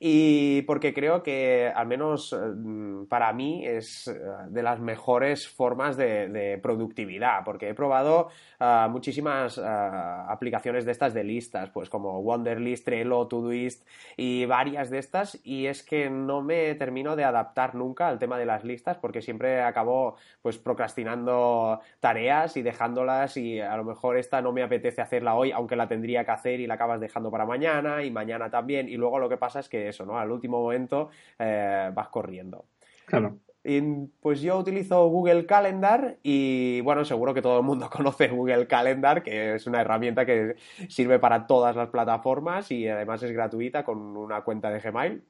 y 0.00 0.62
porque 0.62 0.94
creo 0.94 1.22
que 1.24 1.72
al 1.74 1.86
menos 1.88 2.32
mm, 2.32 3.06
para 3.06 3.32
mí 3.32 3.66
es 3.66 4.06
eh, 4.06 4.20
de 4.48 4.62
las 4.62 4.78
mejores 4.78 5.48
formas 5.48 5.96
de, 5.96 6.58
productividad, 6.62 7.44
porque 7.44 7.68
he 7.68 7.74
probado 7.74 8.28
ah, 8.60 8.88
muchísimas 8.90 9.58
ah, 9.58 10.26
aplicaciones 10.30 10.84
de 10.84 10.92
estas 10.92 11.14
de 11.14 11.24
listas, 11.24 11.70
pues 11.70 11.88
como 11.88 12.20
Wonderlist, 12.20 12.84
Trello, 12.84 13.26
Todoist 13.26 13.86
y 14.16 14.46
varias 14.46 14.90
de 14.90 14.98
estas, 14.98 15.40
y 15.44 15.66
es 15.66 15.82
que 15.82 16.10
no 16.10 16.42
me 16.42 16.74
termino 16.76 17.16
de 17.16 17.24
adaptar 17.24 17.74
nunca 17.74 18.08
al 18.08 18.18
tema 18.18 18.38
de 18.38 18.46
las 18.46 18.64
listas, 18.64 18.98
porque 18.98 19.20
siempre 19.20 19.62
acabo 19.62 20.16
pues 20.42 20.58
procrastinando 20.58 21.80
tareas 22.00 22.56
y 22.56 22.62
dejándolas 22.62 23.36
y 23.36 23.60
a 23.60 23.76
lo 23.76 23.84
mejor 23.84 24.16
esta 24.16 24.42
no 24.42 24.52
me 24.52 24.62
apetece 24.62 25.00
hacerla 25.00 25.34
hoy, 25.34 25.50
aunque 25.50 25.76
la 25.76 25.88
tendría 25.88 26.24
que 26.24 26.30
hacer 26.30 26.60
y 26.60 26.66
la 26.66 26.74
acabas 26.74 27.00
dejando 27.00 27.30
para 27.30 27.46
mañana 27.46 28.04
y 28.04 28.10
mañana 28.10 28.50
también, 28.50 28.88
y 28.88 28.96
luego 28.96 29.18
lo 29.18 29.28
que 29.28 29.36
pasa 29.36 29.60
es 29.60 29.68
que 29.68 29.87
eso, 29.88 30.04
¿no? 30.06 30.18
Al 30.18 30.30
último 30.30 30.60
momento 30.62 31.10
eh, 31.38 31.90
vas 31.94 32.08
corriendo. 32.08 32.66
Claro. 33.06 33.38
Y 33.64 33.82
pues 34.20 34.40
yo 34.40 34.56
utilizo 34.56 35.08
Google 35.08 35.44
Calendar 35.44 36.16
y 36.22 36.80
bueno, 36.82 37.04
seguro 37.04 37.34
que 37.34 37.42
todo 37.42 37.58
el 37.58 37.64
mundo 37.64 37.90
conoce 37.92 38.28
Google 38.28 38.66
Calendar, 38.66 39.22
que 39.22 39.56
es 39.56 39.66
una 39.66 39.80
herramienta 39.80 40.24
que 40.24 40.56
sirve 40.88 41.18
para 41.18 41.46
todas 41.46 41.76
las 41.76 41.88
plataformas 41.90 42.70
y 42.70 42.88
además 42.88 43.22
es 43.22 43.32
gratuita 43.32 43.84
con 43.84 44.16
una 44.16 44.42
cuenta 44.42 44.70
de 44.70 44.80
Gmail. 44.80 45.22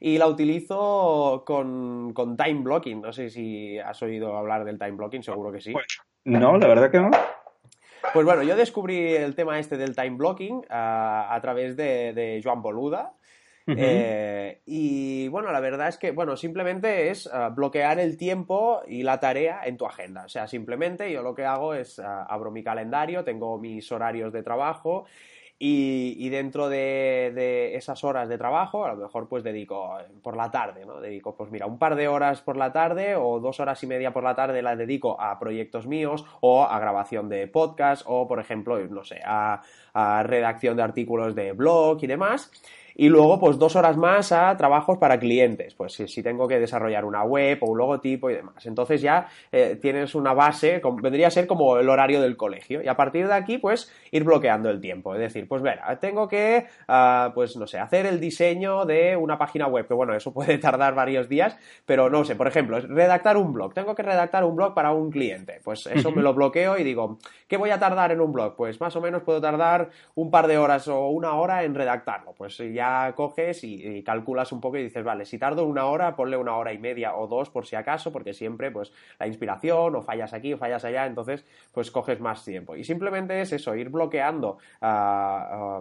Y 0.00 0.18
la 0.18 0.26
utilizo 0.26 1.44
con, 1.46 2.12
time 2.36 2.60
blocking. 2.60 3.00
No 3.00 3.12
sé 3.12 3.30
si 3.30 3.78
has 3.78 4.02
oído 4.02 4.36
hablar 4.36 4.64
del 4.64 4.78
time 4.78 4.92
blocking, 4.92 5.22
seguro 5.22 5.52
que 5.52 5.60
sí. 5.60 5.72
Pues, 5.72 5.86
no, 6.24 6.58
la 6.58 6.66
verdad 6.66 6.90
que 6.90 6.98
no. 6.98 7.10
Pues 8.12 8.26
bueno, 8.26 8.42
yo 8.42 8.56
descubrí 8.56 9.14
el 9.14 9.36
tema 9.36 9.60
este 9.60 9.76
del 9.76 9.94
time 9.94 10.16
blocking 10.16 10.66
a, 10.68 11.38
través 11.40 11.76
de, 11.76 12.12
de 12.12 12.40
Joan 12.42 12.60
Boluda, 12.60 13.14
eh, 13.66 14.60
y 14.66 15.28
bueno, 15.28 15.52
la 15.52 15.60
verdad 15.60 15.88
es 15.88 15.98
que, 15.98 16.10
bueno, 16.10 16.36
simplemente 16.36 17.10
es 17.10 17.28
ah, 17.32 17.48
bloquear 17.50 17.98
el 17.98 18.16
tiempo 18.16 18.82
y 18.86 19.02
la 19.02 19.20
tarea 19.20 19.60
en 19.64 19.76
tu 19.76 19.86
agenda. 19.86 20.24
O 20.24 20.28
sea, 20.28 20.46
simplemente 20.46 21.10
yo 21.12 21.22
lo 21.22 21.34
que 21.34 21.44
hago 21.44 21.74
es 21.74 21.98
ah, 21.98 22.24
abro 22.28 22.50
mi 22.50 22.62
calendario, 22.62 23.24
tengo 23.24 23.58
mis 23.58 23.90
horarios 23.92 24.32
de 24.32 24.42
trabajo 24.42 25.06
y, 25.64 26.28
dentro 26.28 26.68
de, 26.68 27.76
esas 27.76 28.02
horas 28.02 28.28
de 28.28 28.36
trabajo, 28.36 28.84
a 28.84 28.94
lo 28.94 28.96
mejor 28.96 29.28
pues 29.28 29.44
dedico 29.44 29.96
eh, 30.00 30.06
por 30.20 30.36
la 30.36 30.50
tarde, 30.50 30.84
¿no? 30.84 31.00
Dedico, 31.00 31.36
pues 31.36 31.52
mira, 31.52 31.66
un 31.66 31.78
par 31.78 31.94
de 31.94 32.08
horas 32.08 32.42
por 32.42 32.56
la 32.56 32.72
tarde 32.72 33.14
o 33.14 33.38
dos 33.38 33.60
horas 33.60 33.80
y 33.84 33.86
media 33.86 34.12
por 34.12 34.24
la 34.24 34.34
tarde 34.34 34.60
las 34.60 34.76
dedico 34.76 35.20
a 35.20 35.38
proyectos 35.38 35.86
míos 35.86 36.24
o 36.40 36.64
a 36.64 36.80
grabación 36.80 37.28
de 37.28 37.46
podcast 37.46 38.02
o, 38.06 38.26
por 38.26 38.40
ejemplo, 38.40 38.76
no 38.88 39.04
sé, 39.04 39.20
a 39.24 39.62
redacción 40.24 40.76
de 40.76 40.82
artículos 40.82 41.36
de 41.36 41.52
blog 41.52 42.02
y 42.02 42.08
demás. 42.08 42.50
Y 42.94 43.08
luego 43.08 43.38
pues 43.38 43.58
dos 43.58 43.76
horas 43.76 43.96
más 43.96 44.32
a 44.32 44.56
trabajos 44.56 44.98
para 44.98 45.18
clientes, 45.18 45.74
pues 45.74 45.92
si, 45.92 46.22
tengo 46.22 46.46
que 46.46 46.58
desarrollar 46.58 47.04
una 47.04 47.24
web 47.24 47.58
o 47.62 47.70
un 47.70 47.78
logotipo 47.78 48.30
y 48.30 48.34
demás. 48.34 48.64
Entonces 48.66 49.00
ya 49.00 49.26
eh, 49.50 49.78
tienes 49.80 50.14
una 50.14 50.34
base, 50.34 50.80
vendría 51.00 51.28
a 51.28 51.30
ser 51.30 51.46
como 51.46 51.78
el 51.78 51.88
horario 51.88 52.20
del 52.20 52.36
colegio. 52.36 52.82
Y 52.82 52.88
a 52.88 52.96
partir 52.96 53.26
de 53.26 53.34
aquí 53.34 53.58
pues 53.58 53.92
ir 54.10 54.24
bloqueando 54.24 54.70
el 54.70 54.80
tiempo, 54.80 55.14
es 55.14 55.20
decir, 55.20 55.48
pues 55.48 55.62
ver, 55.62 55.80
tengo 56.00 56.28
que, 56.28 56.66
ah, 56.88 57.32
pues 57.34 57.56
no 57.56 57.66
sé, 57.66 57.78
hacer 57.78 58.06
el 58.06 58.20
diseño 58.20 58.84
de 58.84 59.16
una 59.16 59.38
página 59.38 59.66
web, 59.66 59.86
que 59.86 59.94
bueno, 59.94 60.14
eso 60.14 60.32
puede 60.34 60.58
tardar 60.58 60.94
varios 60.94 61.28
días, 61.28 61.56
pero 61.86 62.10
no 62.10 62.24
sé, 62.24 62.36
por 62.36 62.46
ejemplo, 62.46 62.78
redactar 62.80 63.36
un 63.36 63.52
blog, 63.52 63.74
tengo 63.74 63.94
que 63.94 64.02
redactar 64.02 64.44
un 64.44 64.56
blog 64.56 64.74
para 64.74 64.92
un 64.92 65.10
cliente, 65.10 65.60
pues 65.64 65.86
eso 65.86 66.10
me 66.10 66.22
lo 66.22 66.34
bloqueo 66.34 66.78
y 66.78 66.84
digo, 66.84 67.18
¿qué 67.48 67.56
voy 67.56 67.70
a 67.70 67.78
tardar 67.78 68.12
en 68.12 68.20
un 68.20 68.32
blog? 68.32 68.56
Pues 68.56 68.80
más 68.80 68.94
o 68.96 69.00
menos 69.00 69.22
puedo 69.22 69.40
tardar 69.40 69.90
un 70.14 70.30
par 70.30 70.46
de 70.46 70.58
horas 70.58 70.88
o 70.88 71.08
una 71.08 71.34
hora 71.34 71.64
en 71.64 71.74
redactarlo, 71.74 72.32
pues 72.36 72.58
ya 72.58 72.81
coges 73.14 73.64
y, 73.64 74.02
calculas 74.02 74.52
un 74.52 74.60
poco 74.60 74.78
y 74.78 74.82
dices, 74.82 75.04
vale, 75.04 75.24
si 75.24 75.38
tardo 75.38 75.64
una 75.64 75.86
hora, 75.86 76.16
ponle 76.16 76.36
una 76.36 76.56
hora 76.56 76.72
y 76.72 76.78
media 76.78 77.14
o 77.16 77.26
dos 77.26 77.50
por 77.50 77.66
si 77.66 77.76
acaso, 77.76 78.12
porque 78.12 78.34
siempre 78.34 78.70
pues 78.70 78.92
la 79.18 79.26
inspiración 79.26 79.94
o 79.96 80.02
fallas 80.02 80.32
aquí 80.32 80.52
o 80.52 80.58
fallas 80.58 80.84
allá, 80.84 81.06
entonces 81.06 81.44
pues 81.72 81.90
coges 81.90 82.20
más 82.20 82.44
tiempo. 82.44 82.76
Y 82.76 82.84
simplemente 82.84 83.40
es 83.40 83.52
eso, 83.52 83.74
ir 83.74 83.88
bloqueando 83.88 84.58
ah, 84.80 85.80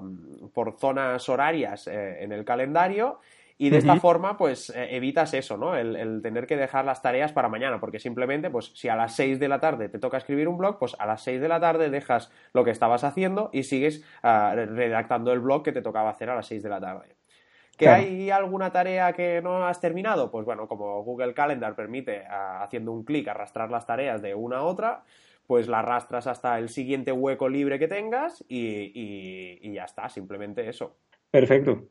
por 0.53 0.77
zonas 0.77 1.27
horarias 1.29 1.87
eh, 1.87 2.23
en 2.23 2.31
el 2.31 2.45
calendario 2.45 3.19
y 3.61 3.69
de 3.69 3.77
esta 3.77 3.97
forma, 3.97 4.37
pues 4.37 4.71
eh, 4.71 4.95
evitas 4.95 5.35
eso, 5.35 5.55
¿no? 5.55 5.75
El, 5.75 6.19
tener 6.23 6.47
que 6.47 6.57
dejar 6.57 6.83
las 6.83 7.03
tareas 7.03 7.31
para 7.31 7.47
mañana, 7.47 7.79
porque 7.79 7.99
simplemente, 7.99 8.49
pues 8.49 8.71
si 8.73 8.89
a 8.89 8.95
las 8.95 9.15
6 9.15 9.39
de 9.39 9.47
la 9.47 9.59
tarde 9.59 9.87
te 9.87 9.99
toca 9.99 10.17
escribir 10.17 10.47
un 10.47 10.57
blog, 10.57 10.79
pues 10.79 10.95
a 10.97 11.05
las 11.05 11.21
6 11.21 11.39
de 11.39 11.47
la 11.47 11.59
tarde 11.59 11.91
dejas 11.91 12.31
lo 12.53 12.63
que 12.63 12.71
estabas 12.71 13.03
haciendo 13.03 13.51
y 13.53 13.61
sigues 13.61 14.03
ah, 14.23 14.55
redactando 14.55 15.31
el 15.31 15.41
blog 15.41 15.61
que 15.61 15.73
te 15.73 15.83
tocaba 15.83 16.09
hacer 16.09 16.31
a 16.31 16.35
las 16.35 16.47
6 16.47 16.63
de 16.63 16.69
la 16.69 16.79
tarde. 16.79 17.15
¿Que 17.77 17.87
hay 17.87 18.31
alguna 18.31 18.71
tarea 18.71 19.13
que 19.13 19.43
no 19.43 19.63
has 19.67 19.79
terminado? 19.79 20.31
Pues 20.31 20.43
bueno, 20.43 20.67
como 20.67 21.03
Google 21.03 21.35
Calendar 21.35 21.75
permite, 21.75 22.25
ah, 22.27 22.63
haciendo 22.63 22.91
un 22.91 23.03
clic, 23.03 23.27
arrastrar 23.27 23.69
las 23.69 23.85
tareas 23.85 24.23
de 24.23 24.33
una 24.33 24.57
a 24.57 24.63
otra, 24.63 25.03
pues 25.45 25.67
la 25.67 25.81
arrastras 25.81 26.25
hasta 26.25 26.57
el 26.57 26.69
siguiente 26.69 27.11
hueco 27.11 27.47
libre 27.47 27.77
que 27.77 27.87
tengas 27.87 28.43
y, 28.49 29.59
y 29.61 29.71
ya 29.71 29.83
está, 29.83 30.09
simplemente 30.09 30.67
eso. 30.67 30.95
Perfecto. 31.29 31.83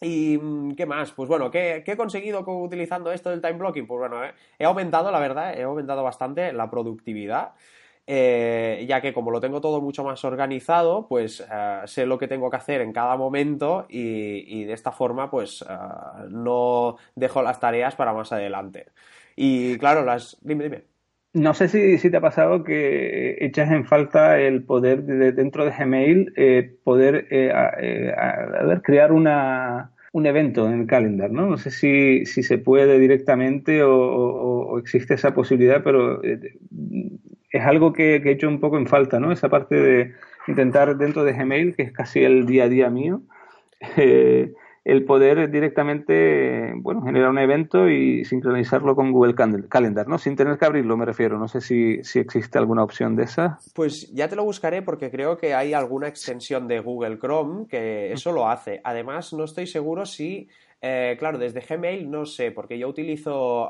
¿Y 0.00 0.38
mm, 0.38 0.74
qué 0.74 0.86
más? 0.86 1.12
Pues 1.12 1.28
bueno, 1.28 1.50
¿qué, 1.50 1.84
he 1.86 1.96
conseguido 1.96 2.44
utilizando 2.46 3.12
esto 3.12 3.30
del 3.30 3.40
time 3.40 3.54
blocking? 3.54 3.86
Pues 3.86 3.98
bueno, 3.98 4.24
eh, 4.24 4.32
he 4.58 4.64
aumentado, 4.64 5.10
la 5.10 5.20
verdad, 5.20 5.56
he 5.58 5.62
aumentado 5.62 6.02
bastante 6.02 6.52
la 6.52 6.70
productividad. 6.70 7.52
Eh, 8.06 8.86
ya 8.88 9.00
que 9.00 9.12
como 9.12 9.30
lo 9.30 9.40
tengo 9.40 9.60
todo 9.60 9.80
mucho 9.80 10.02
más 10.02 10.24
organizado, 10.24 11.06
pues 11.06 11.46
eh, 11.48 11.82
sé 11.84 12.06
lo 12.06 12.18
que 12.18 12.26
tengo 12.28 12.50
que 12.50 12.56
hacer 12.56 12.80
en 12.80 12.92
cada 12.92 13.16
momento 13.16 13.86
y, 13.88 14.64
de 14.64 14.72
esta 14.72 14.90
forma 14.90 15.30
pues 15.30 15.64
no 16.30 16.96
dejo 17.14 17.42
las 17.42 17.60
tareas 17.60 17.94
para 17.94 18.12
más 18.12 18.32
adelante. 18.32 18.88
Y 19.36 19.78
claro, 19.78 20.04
las... 20.04 20.38
Dime, 20.42 20.64
dime. 20.64 20.99
No 21.32 21.54
sé 21.54 21.68
si, 21.68 22.10
te 22.10 22.16
ha 22.16 22.20
pasado 22.20 22.64
que 22.64 23.36
echas 23.40 23.70
en 23.70 23.84
falta 23.84 24.40
el 24.40 24.64
poder 24.64 25.04
de, 25.04 25.32
dentro 25.32 25.64
de 25.64 25.70
Gmail 25.70 26.32
eh, 26.36 26.74
poder 26.82 27.28
eh, 27.30 27.52
crear 28.82 29.12
una, 29.12 29.92
un 30.12 30.26
evento 30.26 30.66
en 30.66 30.80
el 30.80 30.86
calendar, 30.86 31.30
¿no? 31.30 31.46
No 31.46 31.56
sé 31.56 31.70
si, 31.70 32.26
si 32.26 32.42
se 32.42 32.58
puede 32.58 32.98
directamente 32.98 33.82
o, 33.82 34.78
existe 34.78 35.14
esa 35.14 35.34
posibilidad, 35.34 35.82
pero 35.84 36.22
eh, 36.24 36.58
es 37.50 37.62
algo 37.64 37.92
que, 37.92 38.20
que, 38.22 38.30
he 38.30 38.32
hecho 38.32 38.48
un 38.48 38.60
poco 38.60 38.78
en 38.78 38.86
falta, 38.86 39.20
¿no? 39.20 39.30
Esa 39.30 39.48
parte 39.48 39.76
de 39.76 40.12
intentar 40.48 40.96
dentro 40.96 41.24
de 41.24 41.32
Gmail, 41.32 41.76
que 41.76 41.82
es 41.82 41.92
casi 41.92 42.24
el 42.24 42.46
día 42.46 42.64
a 42.64 42.68
día 42.68 42.90
mío, 42.90 43.22
eh, 43.96 44.52
el 44.84 45.04
poder 45.04 45.50
directamente, 45.50 46.72
bueno, 46.76 47.02
generar 47.02 47.30
un 47.30 47.38
evento 47.38 47.88
y 47.88 48.24
sincronizarlo 48.24 48.96
con 48.96 49.12
Google 49.12 49.34
Calendar, 49.34 50.08
¿no? 50.08 50.18
Sin 50.18 50.36
tener 50.36 50.58
que 50.58 50.64
abrirlo, 50.64 50.96
me 50.96 51.04
refiero. 51.04 51.38
No 51.38 51.48
sé 51.48 51.60
si, 51.60 52.02
si 52.02 52.18
existe 52.18 52.58
alguna 52.58 52.82
opción 52.82 53.14
de 53.14 53.24
esa. 53.24 53.58
Pues 53.74 54.10
ya 54.12 54.28
te 54.28 54.36
lo 54.36 54.44
buscaré 54.44 54.82
porque 54.82 55.10
creo 55.10 55.36
que 55.36 55.54
hay 55.54 55.74
alguna 55.74 56.08
extensión 56.08 56.66
de 56.66 56.80
Google 56.80 57.18
Chrome 57.18 57.66
que 57.68 58.12
eso 58.12 58.32
lo 58.32 58.48
hace. 58.48 58.80
Además, 58.84 59.32
no 59.32 59.44
estoy 59.44 59.66
seguro 59.66 60.06
si 60.06 60.48
eh, 60.82 61.16
claro, 61.18 61.36
desde 61.36 61.60
Gmail 61.60 62.10
no 62.10 62.24
sé, 62.24 62.52
porque 62.52 62.78
yo 62.78 62.88
utilizo 62.88 63.68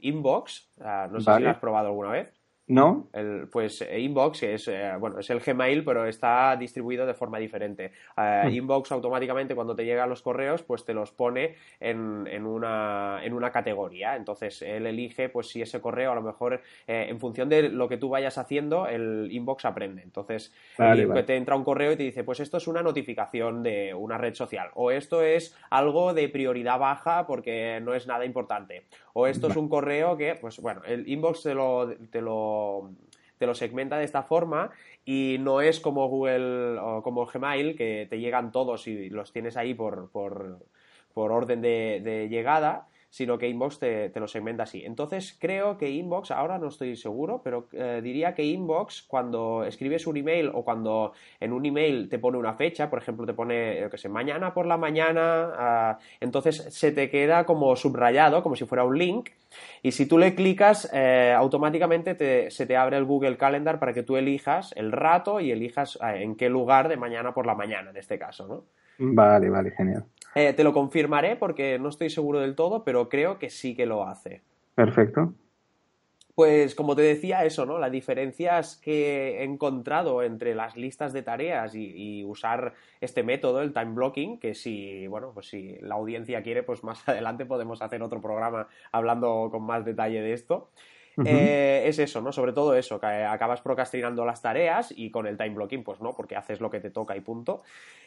Inbox, 0.00 0.70
ah, 0.80 1.08
no 1.10 1.20
sé 1.20 1.34
si 1.34 1.42
lo 1.42 1.50
has 1.50 1.58
probado 1.58 1.88
alguna 1.88 2.10
vez. 2.10 2.39
¿No? 2.70 3.08
El, 3.12 3.48
pues 3.48 3.82
eh, 3.82 3.98
Inbox 3.98 4.44
es, 4.44 4.68
eh, 4.68 4.92
bueno, 4.98 5.18
es 5.18 5.28
el 5.30 5.40
Gmail, 5.40 5.84
pero 5.84 6.06
está 6.06 6.56
distribuido 6.56 7.04
de 7.04 7.14
forma 7.14 7.38
diferente. 7.38 7.92
Eh, 8.16 8.42
hmm. 8.44 8.54
Inbox 8.54 8.92
automáticamente 8.92 9.54
cuando 9.54 9.74
te 9.74 9.84
llegan 9.84 10.08
los 10.08 10.22
correos, 10.22 10.62
pues 10.62 10.84
te 10.84 10.94
los 10.94 11.10
pone 11.10 11.56
en, 11.80 12.28
en, 12.30 12.46
una, 12.46 13.20
en 13.24 13.32
una 13.32 13.50
categoría. 13.50 14.14
Entonces 14.14 14.62
él 14.62 14.86
elige, 14.86 15.28
pues 15.28 15.48
si 15.48 15.62
ese 15.62 15.80
correo 15.80 16.12
a 16.12 16.14
lo 16.14 16.22
mejor, 16.22 16.60
en 16.86 17.18
función 17.18 17.48
de 17.48 17.68
lo 17.68 17.88
que 17.88 17.96
tú 17.96 18.08
vayas 18.08 18.38
haciendo, 18.38 18.86
el 18.86 19.28
Inbox 19.32 19.64
aprende. 19.64 20.02
Entonces 20.02 20.54
te 20.76 21.36
entra 21.36 21.56
un 21.56 21.64
correo 21.64 21.92
y 21.92 21.96
te 21.96 22.04
dice, 22.04 22.24
pues 22.24 22.40
esto 22.40 22.58
es 22.58 22.68
una 22.68 22.82
notificación 22.82 23.62
de 23.62 23.94
una 23.94 24.16
red 24.16 24.34
social. 24.34 24.70
O 24.74 24.90
esto 24.90 25.22
es 25.22 25.56
algo 25.70 26.14
de 26.14 26.28
prioridad 26.28 26.78
baja 26.78 27.26
porque 27.26 27.80
no 27.82 27.94
es 27.94 28.06
nada 28.06 28.24
importante. 28.24 28.84
O 29.12 29.26
esto 29.26 29.48
es 29.48 29.56
un 29.56 29.68
correo 29.68 30.16
que, 30.16 30.36
pues 30.36 30.60
bueno, 30.60 30.82
el 30.86 31.08
Inbox 31.08 31.42
te 31.42 31.54
lo, 31.54 31.90
te 32.10 32.20
lo 32.20 32.59
te 33.40 33.46
lo 33.46 33.54
segmenta 33.54 33.96
de 33.96 34.04
esta 34.04 34.22
forma 34.22 34.70
y 35.04 35.38
no 35.40 35.62
es 35.62 35.80
como 35.80 36.08
Google 36.08 36.78
o 36.78 37.02
como 37.02 37.24
Gmail 37.24 37.74
que 37.74 38.06
te 38.08 38.20
llegan 38.20 38.52
todos 38.52 38.86
y 38.86 39.08
los 39.08 39.32
tienes 39.32 39.56
ahí 39.56 39.72
por, 39.72 40.10
por, 40.10 40.58
por 41.14 41.32
orden 41.32 41.62
de, 41.62 42.00
de, 42.04 42.28
llegada, 42.28 42.86
sino 43.10 43.36
que 43.38 43.48
Inbox 43.48 43.80
te, 43.80 44.12
lo 44.14 44.28
segmenta 44.28 44.62
así. 44.62 44.84
Entonces 44.84 45.36
creo 45.38 45.76
que 45.76 45.90
Inbox, 45.90 46.30
ahora 46.30 46.58
no 46.58 46.68
estoy 46.68 46.96
seguro, 46.96 47.42
pero 47.42 47.68
eh, 47.72 48.00
diría 48.02 48.34
que 48.34 48.44
Inbox 48.44 49.02
cuando 49.02 49.64
escribes 49.64 50.06
un 50.06 50.16
email 50.16 50.50
o 50.54 50.64
cuando 50.64 51.12
en 51.40 51.52
un 51.52 51.66
email 51.66 52.08
te 52.08 52.18
pone 52.18 52.38
una 52.38 52.54
fecha, 52.54 52.88
por 52.88 53.00
ejemplo 53.00 53.26
te 53.26 53.34
pone, 53.34 53.80
yo 53.80 53.90
que 53.90 53.98
sé, 53.98 54.08
mañana 54.08 54.54
por 54.54 54.66
la 54.66 54.76
mañana, 54.76 55.52
ah, 55.56 55.98
entonces 56.20 56.56
se 56.70 56.92
te 56.92 57.10
queda 57.10 57.44
como 57.44 57.74
subrayado, 57.76 58.42
como 58.42 58.54
si 58.56 58.64
fuera 58.64 58.84
un 58.84 58.96
link, 58.96 59.30
y 59.82 59.92
si 59.92 60.06
tú 60.06 60.16
le 60.16 60.34
clicas, 60.34 60.88
eh, 60.92 61.34
automáticamente 61.36 62.50
se 62.50 62.66
te 62.66 62.76
abre 62.76 62.96
el 62.96 63.04
Google 63.04 63.36
Calendar 63.36 63.80
para 63.80 63.92
que 63.92 64.04
tú 64.04 64.16
elijas 64.16 64.72
el 64.76 64.92
rato 64.92 65.40
y 65.40 65.50
elijas 65.50 65.98
eh, 66.02 66.22
en 66.22 66.36
qué 66.36 66.48
lugar 66.48 66.88
de 66.88 66.96
mañana 66.96 67.34
por 67.34 67.46
la 67.46 67.54
mañana, 67.54 67.90
en 67.90 67.96
este 67.96 68.18
caso, 68.18 68.46
¿no? 68.46 68.64
Vale, 68.98 69.48
vale, 69.48 69.70
genial. 69.70 70.04
Eh, 70.34 70.52
te 70.52 70.64
lo 70.64 70.72
confirmaré 70.72 71.36
porque 71.36 71.78
no 71.78 71.88
estoy 71.88 72.10
seguro 72.10 72.40
del 72.40 72.54
todo, 72.54 72.84
pero 72.84 73.08
creo 73.08 73.38
que 73.38 73.50
sí 73.50 73.74
que 73.74 73.86
lo 73.86 74.06
hace. 74.06 74.42
Perfecto. 74.74 75.34
Pues 76.34 76.74
como 76.74 76.96
te 76.96 77.02
decía 77.02 77.44
eso, 77.44 77.66
¿no? 77.66 77.78
Las 77.78 77.92
diferencias 77.92 78.76
que 78.76 79.40
he 79.40 79.44
encontrado 79.44 80.22
entre 80.22 80.54
las 80.54 80.76
listas 80.76 81.12
de 81.12 81.22
tareas 81.22 81.74
y, 81.74 82.24
usar 82.24 82.72
este 83.00 83.22
método, 83.22 83.60
el 83.60 83.74
time 83.74 83.92
blocking, 83.92 84.38
que 84.38 84.54
si, 84.54 85.06
bueno, 85.06 85.32
pues 85.34 85.48
si 85.48 85.76
la 85.80 85.96
audiencia 85.96 86.42
quiere, 86.42 86.62
pues 86.62 86.82
más 86.82 87.06
adelante 87.08 87.44
podemos 87.44 87.82
hacer 87.82 88.02
otro 88.02 88.22
programa 88.22 88.68
hablando 88.92 89.48
con 89.50 89.64
más 89.64 89.84
detalle 89.84 90.22
de 90.22 90.32
esto. 90.32 90.70
Eh, 91.24 91.82
es 91.86 91.98
eso, 91.98 92.20
¿no? 92.20 92.32
Sobre 92.32 92.52
todo 92.52 92.74
eso, 92.74 93.00
que 93.00 93.06
acabas 93.06 93.60
procrastinando 93.60 94.24
las 94.24 94.42
tareas 94.42 94.92
y 94.96 95.10
con 95.10 95.26
el 95.26 95.36
time 95.36 95.50
blocking, 95.50 95.82
pues 95.82 96.00
no, 96.00 96.12
porque 96.12 96.36
haces 96.36 96.60
lo 96.60 96.70
que 96.70 96.80
te 96.80 96.90
toca 96.90 97.16
y 97.16 97.20
punto. 97.20 97.62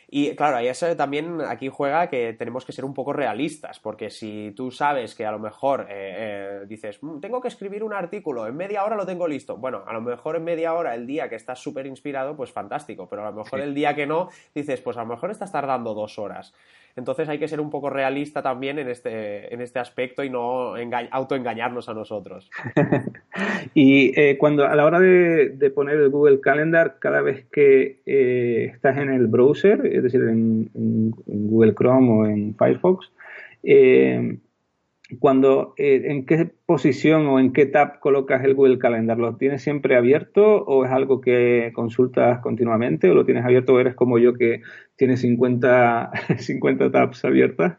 Y 0.10 0.36
claro, 0.36 0.58
ahí 0.58 0.68
eso 0.68 0.96
también 0.96 1.42
aquí 1.42 1.70
juega 1.70 2.08
que 2.08 2.34
tenemos 2.34 2.66
que 2.66 2.72
ser 2.72 2.86
un 2.86 2.94
poco 2.94 3.14
realistas, 3.14 3.80
porque 3.80 4.10
si 4.10 4.54
tú 4.56 4.70
sabes 4.70 5.16
que 5.16 5.26
a 5.26 5.32
lo 5.32 5.40
mejor 5.40 5.88
eh, 5.90 6.62
eh, 6.62 6.66
dices, 6.68 7.02
mm, 7.02 7.20
tengo 7.20 7.42
que 7.42 7.48
escribir 7.48 7.84
un 7.84 7.94
artículo, 7.94 8.46
en 8.46 8.56
media 8.56 8.84
hora 8.84 8.96
lo 8.96 9.06
tengo 9.06 9.28
listo. 9.28 9.58
Bueno, 9.58 9.84
a 9.88 9.94
lo 9.94 10.02
mejor 10.02 10.36
en 10.36 10.44
media 10.44 10.74
hora, 10.74 10.94
el 10.94 11.08
día 11.08 11.30
que 11.30 11.36
estás 11.36 11.60
súper 11.60 11.88
inspirado, 11.88 12.36
pues 12.36 12.52
fantástico, 12.52 13.08
pero 13.10 13.26
a 13.26 13.32
lo 13.32 13.38
mejor 13.38 13.60
el 13.62 13.74
día 13.74 13.96
que 13.96 14.06
no, 14.06 14.30
dices, 14.54 14.82
pues 14.82 14.98
a 14.98 15.02
lo 15.02 15.08
mejor 15.08 15.32
estás 15.32 15.52
tardando 15.52 15.94
dos 15.94 16.20
horas. 16.20 16.54
Entonces 16.96 17.28
hay 17.28 17.40
que 17.40 17.48
ser 17.48 17.60
un 17.60 17.72
poco 17.72 17.90
realista 17.90 18.44
también 18.44 18.78
en 18.78 18.90
este, 18.90 19.52
en 19.52 19.62
este 19.62 19.80
aspecto 19.80 20.24
y 20.24 20.30
no 20.30 20.76
autoengañarnos 21.10 21.90
a 21.90 21.94
nosotros. 21.94 22.52
y 23.74 24.20
eh, 24.20 24.38
cuando 24.38 24.66
a 24.66 24.76
la 24.76 24.86
hora 24.86 25.00
de, 25.00 25.72
poner 25.74 25.98
el 25.98 26.10
Google 26.10 26.40
Calendar, 26.40 26.98
cada 27.00 27.22
vez 27.22 27.46
que 27.52 28.00
eh, 28.06 28.72
estás 28.74 28.98
en 28.98 29.10
el 29.10 29.28
browser, 29.28 29.86
es 29.86 30.04
decir, 30.04 30.22
en, 30.22 30.70
Google 31.26 31.74
Chrome 31.76 32.12
o 32.12 32.26
en 32.26 32.56
Firefox, 32.56 33.12
eh, 33.64 34.38
cuando, 35.20 35.74
eh, 35.78 36.04
¿en 36.06 36.26
qué 36.26 36.52
posición 36.66 37.28
o 37.28 37.40
en 37.40 37.54
qué 37.54 37.66
tab 37.66 38.00
colocas 38.00 38.44
el 38.44 38.56
Google 38.56 38.80
Calendar? 38.80 39.18
¿Lo 39.18 39.36
tienes 39.36 39.62
siempre 39.62 39.96
abierto 39.96 40.64
o 40.64 40.86
es 40.86 40.92
algo 40.92 41.22
que 41.22 41.72
consultas 41.74 42.40
continuamente 42.40 43.10
o 43.10 43.14
lo 43.14 43.26
tienes 43.26 43.46
abierto 43.46 43.74
o 43.74 43.80
eres 43.80 43.96
como 43.96 44.18
yo 44.20 44.34
que 44.34 44.62
tiene 44.96 45.18
50, 45.18 46.12
50 46.38 46.92
tabs 46.92 47.26
abiertas? 47.26 47.78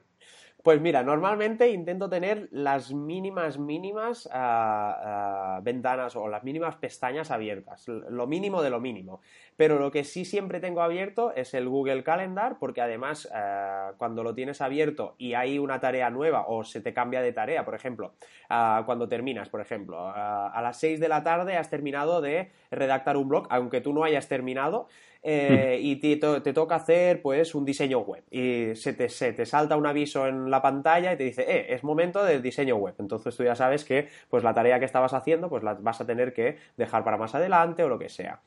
Pues 0.65 0.81
mira, 0.81 1.03
normalmente 1.03 1.69
intento 1.73 2.09
tener 2.09 2.49
las 2.51 2.91
mínimas, 2.91 3.59
mínimas 3.59 4.27
ah, 4.33 5.57
ah, 5.59 5.61
ventanas 5.63 6.17
o 6.17 6.27
las 6.27 6.43
mínimas 6.43 6.77
pestañas 6.77 7.31
abiertas, 7.31 7.87
lo 7.87 8.27
mínimo 8.27 8.63
de 8.63 8.71
lo 8.71 8.81
mínimo. 8.81 9.21
Pero 9.59 9.79
lo 9.79 9.91
que 9.91 10.05
sí 10.05 10.25
siempre 10.25 10.61
tengo 10.61 10.81
abierto 10.81 11.35
es 11.37 11.53
el 11.53 11.69
Google 11.69 12.03
Calendar, 12.03 12.57
porque 12.59 12.81
además 12.81 13.29
ah, 13.35 13.93
cuando 13.99 14.23
lo 14.23 14.35
tienes 14.35 14.63
abierto 14.63 15.17
y 15.19 15.35
hay 15.35 15.59
una 15.59 15.81
tarea 15.81 16.09
nueva 16.09 16.47
o 16.49 16.65
se 16.65 16.81
te 16.81 16.95
cambia 16.95 17.21
de 17.21 17.35
tarea, 17.35 17.67
por 17.67 17.75
ejemplo, 17.75 18.15
cuando 18.49 19.07
terminas, 19.07 19.51
por 19.51 19.61
ejemplo, 19.61 20.09
a 20.09 20.59
las 20.63 20.79
6 20.79 20.99
de 20.99 21.09
la 21.09 21.23
tarde 21.23 21.59
has 21.59 21.69
terminado 21.69 22.23
de 22.23 22.53
redactar 22.71 23.19
un 23.19 23.29
blog, 23.29 23.47
aunque 23.51 23.83
tú 23.83 23.93
no 23.93 24.03
hayas 24.03 24.29
terminado, 24.29 24.89
eh, 25.27 25.79
y 25.81 25.97
te, 25.97 26.19
toca 26.19 26.75
hacer 26.75 27.23
pues 27.23 27.55
un 27.55 27.65
diseño 27.65 28.01
web 28.01 28.23
y 28.31 28.77
se 28.77 28.93
te, 28.93 29.09
se 29.09 29.33
te, 29.33 29.47
salta 29.47 29.75
un 29.75 29.87
aviso 29.87 30.27
en 30.27 30.51
la 30.51 30.61
pantalla 30.61 31.15
y 31.15 31.17
te 31.17 31.25
dice, 31.25 31.47
eh, 31.49 31.67
es 31.71 31.83
momento 31.83 32.23
del 32.23 32.43
diseño 32.43 32.77
web. 32.77 32.95
Entonces 32.99 33.35
tú 33.35 33.43
ya 33.43 33.55
sabes 33.55 33.87
que 33.87 34.09
pues 34.29 34.45
la 34.45 34.53
tarea 34.53 34.79
que 34.79 34.85
estabas 34.85 35.15
haciendo 35.15 35.49
pues 35.49 35.63
la 35.63 35.73
vas 35.81 35.99
a 36.03 36.07
tener 36.07 36.35
que 36.35 36.59
dejar 36.77 37.05
para 37.05 37.17
más 37.17 37.35
adelante 37.35 37.83
o 37.83 37.89
lo 37.89 37.99
que 37.99 38.11
sea. 38.11 38.43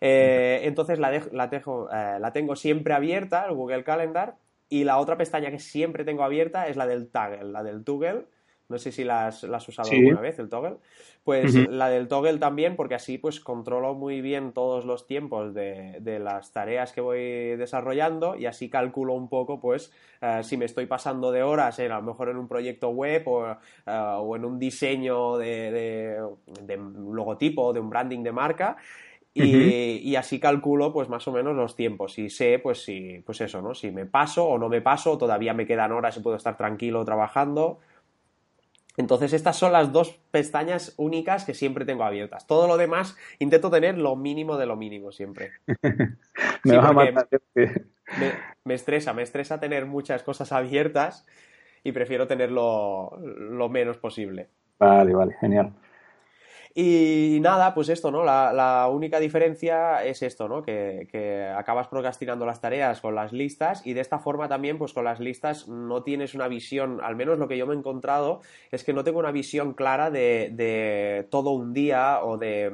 Eh, 0.00 0.60
entonces 0.62 1.00
la, 1.00 1.10
la, 1.32 1.48
dejo, 1.48 1.88
la 1.90 2.32
tengo 2.32 2.54
siempre 2.54 2.94
abierta, 2.94 3.46
el 3.46 3.54
Google 3.56 3.82
Calendar, 3.82 4.36
y 4.68 4.84
la 4.84 4.98
otra 4.98 5.16
pestaña 5.16 5.50
que 5.50 5.58
siempre 5.58 6.04
tengo 6.04 6.22
abierta 6.22 6.68
es 6.68 6.76
la 6.76 6.86
del 6.86 7.08
toggle, 7.10 7.42
la 7.42 7.64
del 7.64 7.82
toggle 7.82 8.26
no 8.70 8.78
sé 8.78 8.92
si 8.92 9.02
la 9.02 9.26
has, 9.26 9.68
usado 9.68 9.90
alguna 9.90 10.20
vez, 10.20 10.38
el 10.38 10.48
toggle. 10.48 10.76
Pues 11.24 11.54
la 11.54 11.88
del 11.88 12.06
toggle 12.06 12.38
también, 12.38 12.76
porque 12.76 12.94
así 12.94 13.18
pues 13.18 13.40
controlo 13.40 13.94
muy 13.94 14.20
bien 14.20 14.52
todos 14.52 14.84
los 14.84 15.08
tiempos 15.08 15.52
de, 15.52 16.18
las 16.20 16.52
tareas 16.52 16.92
que 16.92 17.00
voy 17.00 17.56
desarrollando 17.56 18.36
y 18.36 18.46
así 18.46 18.70
calculo 18.70 19.14
un 19.14 19.28
poco 19.28 19.60
pues 19.60 19.92
eh, 20.22 20.40
si 20.42 20.56
me 20.56 20.66
estoy 20.66 20.86
pasando 20.86 21.32
de 21.32 21.42
horas 21.42 21.78
a 21.80 21.88
lo 21.88 22.02
mejor 22.02 22.28
en 22.28 22.36
un 22.36 22.46
proyecto 22.46 22.90
web 22.90 23.22
o, 23.26 23.50
eh, 23.50 23.56
en 23.86 24.44
un 24.44 24.58
diseño 24.58 25.36
de, 25.36 25.72
de, 26.62 26.76
logotipo 26.76 27.64
o 27.64 27.72
de 27.72 27.80
un 27.80 27.90
branding 27.90 28.22
de 28.22 28.32
marca. 28.32 28.76
Y, 29.32 30.10
y, 30.10 30.16
así 30.16 30.40
calculo 30.40 30.92
pues 30.92 31.08
más 31.08 31.26
o 31.28 31.32
menos 31.32 31.54
los 31.54 31.76
tiempos. 31.76 32.18
Y 32.18 32.30
sé 32.30 32.58
pues 32.60 32.84
si 32.84 33.20
pues 33.24 33.40
eso 33.40 33.60
no 33.62 33.74
si 33.74 33.90
me 33.90 34.06
paso 34.06 34.44
o 34.44 34.58
no 34.58 34.68
me 34.68 34.80
paso 34.80 35.18
todavía 35.18 35.54
me 35.54 35.66
quedan 35.66 35.92
horas 35.92 36.16
y 36.16 36.20
puedo 36.20 36.36
estar 36.36 36.56
tranquilo 36.56 37.04
trabajando 37.04 37.78
entonces 38.96 39.32
estas 39.32 39.56
son 39.56 39.72
las 39.72 39.92
dos 39.92 40.20
pestañas 40.30 40.94
únicas 40.96 41.44
que 41.44 41.54
siempre 41.54 41.84
tengo 41.84 42.04
abiertas. 42.04 42.46
Todo 42.46 42.66
lo 42.66 42.76
demás 42.76 43.16
intento 43.38 43.70
tener 43.70 43.96
lo 43.96 44.16
mínimo 44.16 44.56
de 44.56 44.66
lo 44.66 44.76
mínimo 44.76 45.12
siempre. 45.12 45.52
me, 46.64 46.76
a 46.76 46.92
me, 48.64 48.74
estresa, 48.74 49.12
me 49.12 49.22
estresa 49.22 49.60
tener 49.60 49.86
muchas 49.86 50.22
cosas 50.22 50.52
abiertas 50.52 51.26
y 51.84 51.92
prefiero 51.92 52.26
tenerlo 52.26 53.18
lo 53.20 53.68
menos 53.68 53.96
posible. 53.98 54.48
Vale, 54.78 55.14
vale, 55.14 55.36
genial. 55.40 55.72
Y 56.72 57.38
nada, 57.40 57.74
pues 57.74 57.88
esto, 57.88 58.12
¿no? 58.12 58.22
La, 58.24 58.88
única 58.88 59.18
diferencia 59.18 60.04
es 60.04 60.22
esto, 60.22 60.48
¿no? 60.48 60.62
Que, 60.62 61.50
acabas 61.56 61.88
procrastinando 61.88 62.46
las 62.46 62.60
tareas 62.60 63.00
con 63.00 63.14
las 63.14 63.32
listas 63.32 63.84
y 63.84 63.92
de 63.92 64.00
esta 64.00 64.18
forma 64.18 64.48
también, 64.48 64.78
pues 64.78 64.92
con 64.92 65.04
las 65.04 65.18
listas 65.18 65.68
no 65.68 66.02
tienes 66.02 66.34
una 66.34 66.48
visión, 66.48 67.00
al 67.02 67.16
menos 67.16 67.38
lo 67.38 67.48
que 67.48 67.58
yo 67.58 67.66
me 67.66 67.74
he 67.74 67.78
encontrado 67.78 68.40
es 68.70 68.84
que 68.84 68.92
no 68.92 69.02
tengo 69.02 69.18
una 69.18 69.32
visión 69.32 69.74
clara 69.74 70.10
de, 70.10 71.26
todo 71.30 71.50
un 71.50 71.72
día 71.72 72.22
o 72.22 72.38
de, 72.38 72.70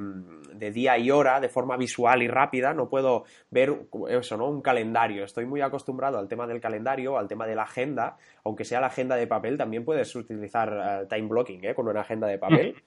día 0.73 0.99
y 0.99 1.11
hora 1.11 1.41
de 1.41 1.49
forma 1.49 1.77
visual 1.77 2.23
y 2.23 2.29
rápida, 2.29 2.75
no 2.75 2.89
puedo 2.89 3.25
ver 3.51 3.87
eso, 4.11 4.37
¿no? 4.37 4.49
Un 4.49 4.61
calendario. 4.61 5.25
Estoy 5.25 5.47
muy 5.47 5.63
acostumbrado 5.63 6.19
al 6.19 6.29
tema 6.29 6.47
del 6.47 6.61
calendario, 6.61 7.17
al 7.17 7.29
tema 7.29 7.47
de 7.47 7.55
la 7.55 7.63
agenda, 7.63 8.19
aunque 8.45 8.65
sea 8.65 8.81
la 8.81 8.89
agenda 8.89 9.17
de 9.17 9.27
papel, 9.27 9.57
también 9.57 9.85
puedes 9.85 10.15
utilizar 10.15 11.03
eh, 11.03 11.07
time 11.09 11.29
blocking, 11.29 11.65
¿eh? 11.65 11.75
Con 11.75 11.89
una 11.89 12.03
agenda 12.03 12.27
de 12.27 12.39
papel. 12.39 12.77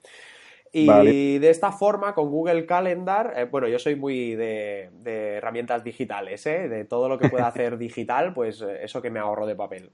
Y 0.72 1.38
de 1.38 1.50
esta 1.50 1.72
forma, 1.72 2.14
con 2.14 2.30
Google 2.30 2.64
Calendar, 2.64 3.34
eh, 3.36 3.44
bueno, 3.44 3.66
yo 3.66 3.78
soy 3.78 3.96
muy 3.96 4.36
de, 4.36 4.90
herramientas 5.04 5.82
digitales, 5.82 6.46
¿eh? 6.46 6.68
de 6.68 6.84
todo 6.84 7.08
lo 7.08 7.18
que 7.18 7.28
pueda 7.28 7.46
hacer 7.48 7.76
digital, 7.76 8.32
pues 8.32 8.62
eh, 8.62 8.84
eso 8.84 9.02
que 9.02 9.10
me 9.10 9.18
ahorro 9.18 9.46
de 9.46 9.56
papel. 9.56 9.90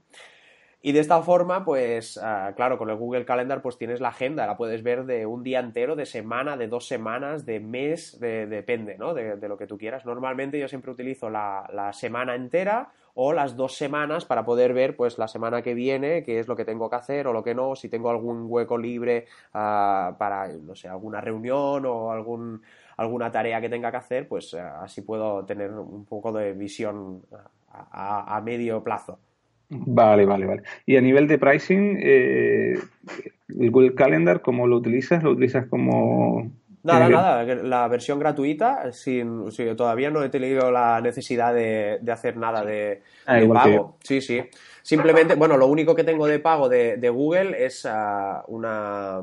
Y 0.79 0.91
de 0.91 0.99
esta 0.99 1.23
forma, 1.23 1.65
pues 1.65 2.19
ah, 2.21 2.53
claro, 2.55 2.77
con 2.77 2.91
el 2.91 2.95
Google 2.95 3.25
Calendar 3.25 3.63
pues 3.63 3.79
tienes 3.79 3.99
la 3.99 4.09
agenda, 4.09 4.45
la 4.45 4.55
puedes 4.55 4.83
ver 4.83 5.05
de 5.05 5.25
un 5.25 5.41
día 5.41 5.59
entero, 5.59 5.95
de 5.95 6.05
semana, 6.05 6.55
de 6.55 6.67
dos 6.67 6.87
semanas, 6.87 7.47
de 7.47 7.59
mes, 7.59 8.19
depende, 8.19 8.95
¿no? 8.97 9.15
De, 9.15 9.47
lo 9.47 9.57
que 9.57 9.65
tú 9.65 9.79
quieras. 9.79 10.05
Normalmente 10.05 10.59
yo 10.59 10.67
siempre 10.67 10.91
utilizo 10.91 11.31
la, 11.31 11.67
la 11.73 11.91
semana 11.93 12.35
entera 12.35 12.91
o 13.19 13.33
las 13.33 13.55
dos 13.55 13.75
semanas 13.75 14.25
para 14.25 14.45
poder 14.45 14.73
ver 14.73 14.95
pues 14.95 15.17
la 15.17 15.27
semana 15.27 15.63
que 15.63 15.73
viene 15.73 16.21
qué 16.23 16.37
es 16.37 16.47
lo 16.47 16.55
que 16.55 16.65
tengo 16.65 16.87
que 16.87 16.97
hacer 16.97 17.25
o 17.25 17.33
lo 17.33 17.43
que 17.43 17.55
no, 17.55 17.75
si 17.75 17.89
tengo 17.89 18.11
algún 18.11 18.45
hueco 18.47 18.77
libre 18.77 19.25
ah, 19.55 20.15
para, 20.19 20.47
no 20.49 20.75
sé, 20.75 20.87
alguna 20.87 21.19
reunión 21.19 21.83
o 21.87 22.11
algún, 22.11 22.61
alguna 22.95 23.31
tarea 23.31 23.59
que 23.59 23.69
tenga 23.69 23.89
que 23.89 23.97
hacer, 23.97 24.27
pues 24.27 24.53
ah, 24.53 24.83
así 24.83 25.01
puedo 25.01 25.43
tener 25.45 25.71
un 25.71 26.05
poco 26.05 26.31
de 26.31 26.53
visión 26.53 27.23
a, 27.71 28.39
medio 28.45 28.83
plazo. 28.83 29.17
Vale, 29.69 30.23
vale, 30.27 30.45
vale. 30.45 30.63
Y 30.85 30.95
a 30.95 31.01
nivel 31.01 31.27
de 31.27 31.39
pricing, 31.39 31.97
eh, 31.99 32.75
el 33.49 33.71
Google 33.71 33.95
Calendar, 33.95 34.41
¿cómo 34.41 34.67
lo 34.67 34.77
utilizas? 34.77 35.23
¿Lo 35.23 35.31
utilizas 35.31 35.65
como 35.65 36.51
Nada, 36.87 37.09
nada, 37.09 37.55
la 37.55 37.87
versión 37.89 38.17
gratuita, 38.17 38.91
sin, 38.93 39.49
todavía 39.75 40.09
no 40.09 40.23
he 40.23 40.29
tenido 40.29 40.71
la 40.71 41.01
necesidad 41.01 41.53
de, 41.53 41.99
hacer 42.09 42.37
nada 42.37 42.63
de, 42.63 43.01
ah, 43.25 43.39
pago. 43.53 43.97
Sí, 44.01 44.21
sí. 44.21 44.41
Simplemente, 44.81 45.35
bueno, 45.35 45.57
lo 45.57 45.67
único 45.67 45.93
que 45.93 46.05
tengo 46.05 46.27
de 46.27 46.39
pago 46.39 46.69
de, 46.69 47.09
Google 47.09 47.65
es 47.65 47.85
ah, 47.85 48.43
una... 48.47 49.21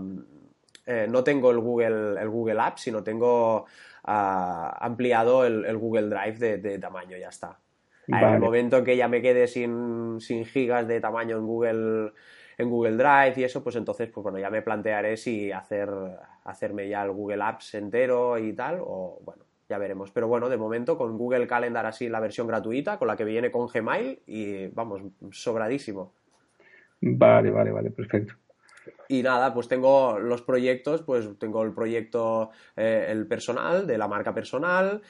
Eh, 0.87 1.07
no 1.09 1.25
tengo 1.25 1.51
el 1.51 1.61
Google, 1.61 2.21
el 2.21 2.29
Google 2.29 2.61
App, 2.61 2.77
sino 2.77 3.03
tengo 3.03 3.65
ah, 4.05 4.77
ampliado 4.81 5.47
el, 5.47 5.79
Google 5.79 6.09
Drive 6.09 6.59
de, 6.59 6.79
tamaño, 6.79 7.17
ya 7.17 7.29
está. 7.29 7.59
En 8.07 8.17
el 8.17 8.39
momento 8.39 8.85
que 8.85 8.99
ya 8.99 9.09
me 9.09 9.23
quede 9.23 9.47
sin, 9.47 10.21
sin 10.21 10.45
gigas 10.45 10.87
de 10.87 11.01
tamaño 11.01 11.39
en 11.39 11.47
Google 11.47 12.13
en 12.59 12.71
Google 12.71 12.97
Drive 12.97 13.35
y 13.37 13.45
eso, 13.45 13.63
pues 13.63 13.77
entonces, 13.77 14.09
pues 14.11 14.23
bueno, 14.23 14.39
ya 14.39 14.51
me 14.51 14.63
plantearé 14.63 15.17
si 15.17 15.53
hacer, 15.53 15.91
hacerme 16.45 16.89
ya 16.89 17.03
el 17.03 17.13
Google 17.13 17.43
Apps 17.43 17.75
entero 17.75 18.39
y 18.39 18.53
tal, 18.53 18.79
o 18.81 19.21
bueno, 19.25 19.45
ya 19.69 19.79
veremos. 19.79 20.11
Pero 20.11 20.29
bueno, 20.29 20.49
de 20.49 20.57
momento 20.57 20.97
con 20.97 21.17
Google 21.17 21.47
Calendar 21.47 21.87
así 21.87 22.09
la 22.09 22.21
versión 22.21 22.47
gratuita, 22.47 22.99
con 22.99 23.09
la 23.09 23.17
que 23.17 23.25
viene 23.25 23.51
con 23.51 23.67
Gmail 23.67 24.21
y 24.27 24.69
vamos, 24.69 25.03
sobradísimo. 25.31 26.13
Vale, 27.01 27.51
vale, 27.51 27.71
vale, 27.71 27.91
perfecto. 27.91 28.35
Y 29.09 29.23
nada, 29.23 29.53
pues 29.53 29.69
tengo 29.69 30.19
los 30.19 30.43
proyectos, 30.43 31.03
pues 31.03 31.29
tengo 31.39 31.63
el 31.63 31.73
proyecto, 31.73 32.51
eh, 32.77 33.07
el 33.09 33.27
personal, 33.27 33.87
de 33.87 33.99
la 33.99 34.09
marca 34.09 34.35
personal, 34.35 35.03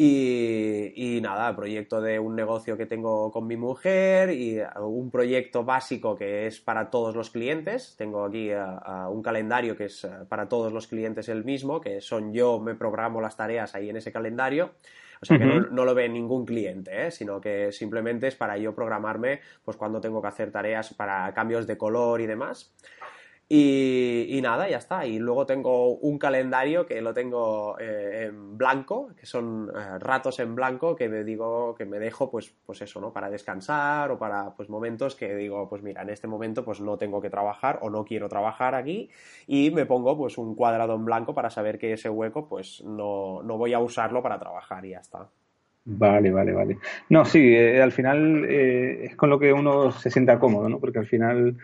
y, 0.00 1.18
nada, 1.20 1.56
proyecto 1.56 2.00
de 2.00 2.20
un 2.20 2.36
negocio 2.36 2.76
que 2.76 2.86
tengo 2.86 3.32
con 3.32 3.48
mi 3.48 3.56
mujer 3.56 4.30
y 4.30 4.60
un 4.80 5.10
proyecto 5.10 5.64
básico 5.64 6.14
que 6.14 6.46
es 6.46 6.60
para 6.60 6.88
todos 6.88 7.16
los 7.16 7.30
clientes. 7.30 7.96
Tengo 7.98 8.24
aquí 8.24 8.52
un 9.10 9.22
calendario 9.22 9.76
que 9.76 9.86
es 9.86 10.04
eh, 10.04 10.10
para 10.28 10.48
todos 10.48 10.72
los 10.72 10.86
clientes 10.86 11.28
el 11.28 11.44
mismo, 11.44 11.80
que 11.80 12.00
son 12.00 12.32
yo, 12.32 12.60
me 12.60 12.76
programo 12.76 13.20
las 13.20 13.36
tareas 13.36 13.74
ahí 13.74 13.90
en 13.90 13.96
ese 13.96 14.12
calendario. 14.12 14.70
O 15.20 15.26
sea 15.26 15.36
que 15.36 15.44
no, 15.44 15.84
lo 15.84 15.96
ve 15.96 16.08
ningún 16.08 16.46
cliente, 16.46 17.08
¿eh? 17.08 17.10
sino 17.10 17.40
que 17.40 17.72
simplemente 17.72 18.28
es 18.28 18.36
para 18.36 18.56
yo 18.56 18.76
programarme 18.76 19.40
pues 19.64 19.76
cuando 19.76 20.00
tengo 20.00 20.22
que 20.22 20.28
hacer 20.28 20.52
tareas 20.52 20.94
para 20.94 21.34
cambios 21.34 21.66
de 21.66 21.76
color 21.76 22.20
y 22.20 22.26
demás. 22.26 22.72
Y, 23.50 24.40
nada, 24.42 24.68
ya 24.68 24.76
está. 24.76 25.06
Y 25.06 25.18
luego 25.18 25.46
tengo 25.46 25.94
un 25.96 26.18
calendario 26.18 26.84
que 26.84 27.00
lo 27.00 27.14
tengo 27.14 27.78
eh, 27.78 28.26
en 28.26 28.58
blanco, 28.58 29.08
que 29.18 29.24
son 29.24 29.70
eh, 29.74 29.98
ratos 29.98 30.38
en 30.38 30.54
blanco 30.54 30.94
que 30.94 31.08
me 31.08 31.24
digo 31.24 31.74
que 31.74 31.86
me 31.86 31.98
dejo, 31.98 32.30
pues, 32.30 32.54
pues 32.66 32.82
eso, 32.82 33.00
¿no? 33.00 33.10
Para 33.10 33.30
descansar 33.30 34.10
o 34.10 34.18
para 34.18 34.54
pues 34.54 34.68
momentos 34.68 35.14
que 35.14 35.34
digo, 35.34 35.66
pues 35.66 35.82
mira, 35.82 36.02
en 36.02 36.10
este 36.10 36.28
momento 36.28 36.62
pues 36.62 36.80
no 36.82 36.98
tengo 36.98 37.22
que 37.22 37.30
trabajar 37.30 37.78
o 37.80 37.88
no 37.88 38.04
quiero 38.04 38.28
trabajar 38.28 38.74
aquí 38.74 39.08
y 39.46 39.70
me 39.70 39.86
pongo 39.86 40.16
pues 40.16 40.36
un 40.36 40.54
cuadrado 40.54 40.94
en 40.94 41.06
blanco 41.06 41.34
para 41.34 41.48
saber 41.48 41.78
que 41.78 41.94
ese 41.94 42.10
hueco 42.10 42.48
pues 42.48 42.84
no, 42.84 43.42
no 43.42 43.56
voy 43.56 43.72
a 43.72 43.78
usarlo 43.78 44.22
para 44.22 44.38
trabajar 44.38 44.84
y 44.84 44.90
ya 44.90 44.98
está. 44.98 45.26
Vale, 45.86 46.30
vale, 46.30 46.52
vale. 46.52 46.78
No, 47.08 47.24
sí, 47.24 47.54
eh, 47.56 47.80
al 47.80 47.92
final 47.92 48.44
es 48.44 49.16
con 49.16 49.30
lo 49.30 49.38
que 49.38 49.54
uno 49.54 49.90
se 49.90 50.10
sienta 50.10 50.38
cómodo, 50.38 50.68
¿no? 50.68 50.78
Porque 50.80 50.98
al 50.98 51.06
final 51.06 51.56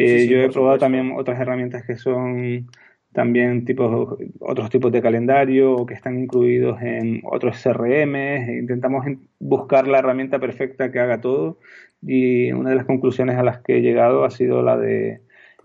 eh, 0.00 0.28
yo 0.28 0.38
he 0.38 0.48
probado 0.48 0.78
también 0.78 1.12
otras 1.16 1.40
herramientas 1.40 1.84
que 1.84 1.96
son 1.96 2.68
también 3.12 3.64
tipos, 3.64 4.16
otros 4.38 4.70
tipos 4.70 4.92
de 4.92 5.02
calendario 5.02 5.84
que 5.86 5.94
están 5.94 6.20
incluidos 6.20 6.80
en 6.82 7.20
otros 7.24 7.60
CRM. 7.60 8.14
Intentamos 8.60 9.04
buscar 9.40 9.88
la 9.88 9.98
herramienta 9.98 10.38
perfecta 10.38 10.92
que 10.92 11.00
haga 11.00 11.20
todo 11.20 11.58
y 12.00 12.52
una 12.52 12.70
de 12.70 12.76
las 12.76 12.84
conclusiones 12.84 13.36
a 13.38 13.42
las 13.42 13.60
que 13.60 13.78
he 13.78 13.80
llegado 13.80 14.24
ha 14.24 14.30
sido 14.30 14.62
la 14.62 14.76
de 14.76 15.20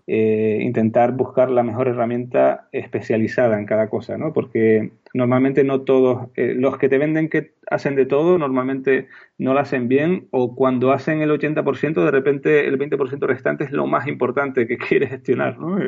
eh, 0.06 0.58
intentar 0.60 1.12
buscar 1.12 1.50
la 1.50 1.62
mejor 1.62 1.88
herramienta 1.88 2.68
especializada 2.72 3.58
en 3.58 3.64
cada 3.64 3.88
cosa, 3.88 4.18
¿no? 4.18 4.34
Porque 4.34 4.92
normalmente 5.14 5.64
no 5.64 5.80
todos, 5.82 6.28
eh, 6.36 6.54
los 6.54 6.76
que 6.76 6.90
te 6.90 6.98
venden 6.98 7.30
que 7.30 7.54
hacen 7.70 7.96
de 7.96 8.04
todo, 8.04 8.36
normalmente 8.36 9.08
no 9.38 9.54
lo 9.54 9.60
hacen 9.60 9.88
bien 9.88 10.28
o 10.30 10.54
cuando 10.54 10.92
hacen 10.92 11.22
el 11.22 11.30
80%, 11.30 12.04
de 12.04 12.10
repente 12.10 12.66
el 12.68 12.78
20% 12.78 13.26
restante 13.26 13.64
es 13.64 13.72
lo 13.72 13.86
más 13.86 14.06
importante 14.06 14.66
que 14.66 14.76
quieres 14.88 15.08
gestionar. 15.08 15.58
¿no? 15.58 15.78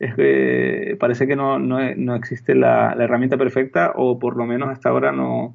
Es 0.00 0.14
que 0.16 0.96
parece 0.98 1.28
que 1.28 1.36
no, 1.36 1.60
no, 1.60 1.78
no 1.94 2.16
existe 2.16 2.56
la, 2.56 2.94
la, 2.96 3.04
herramienta 3.04 3.36
perfecta 3.36 3.92
o 3.94 4.18
por 4.18 4.36
lo 4.36 4.46
menos 4.46 4.68
hasta 4.70 4.88
ahora 4.88 5.12
no, 5.12 5.54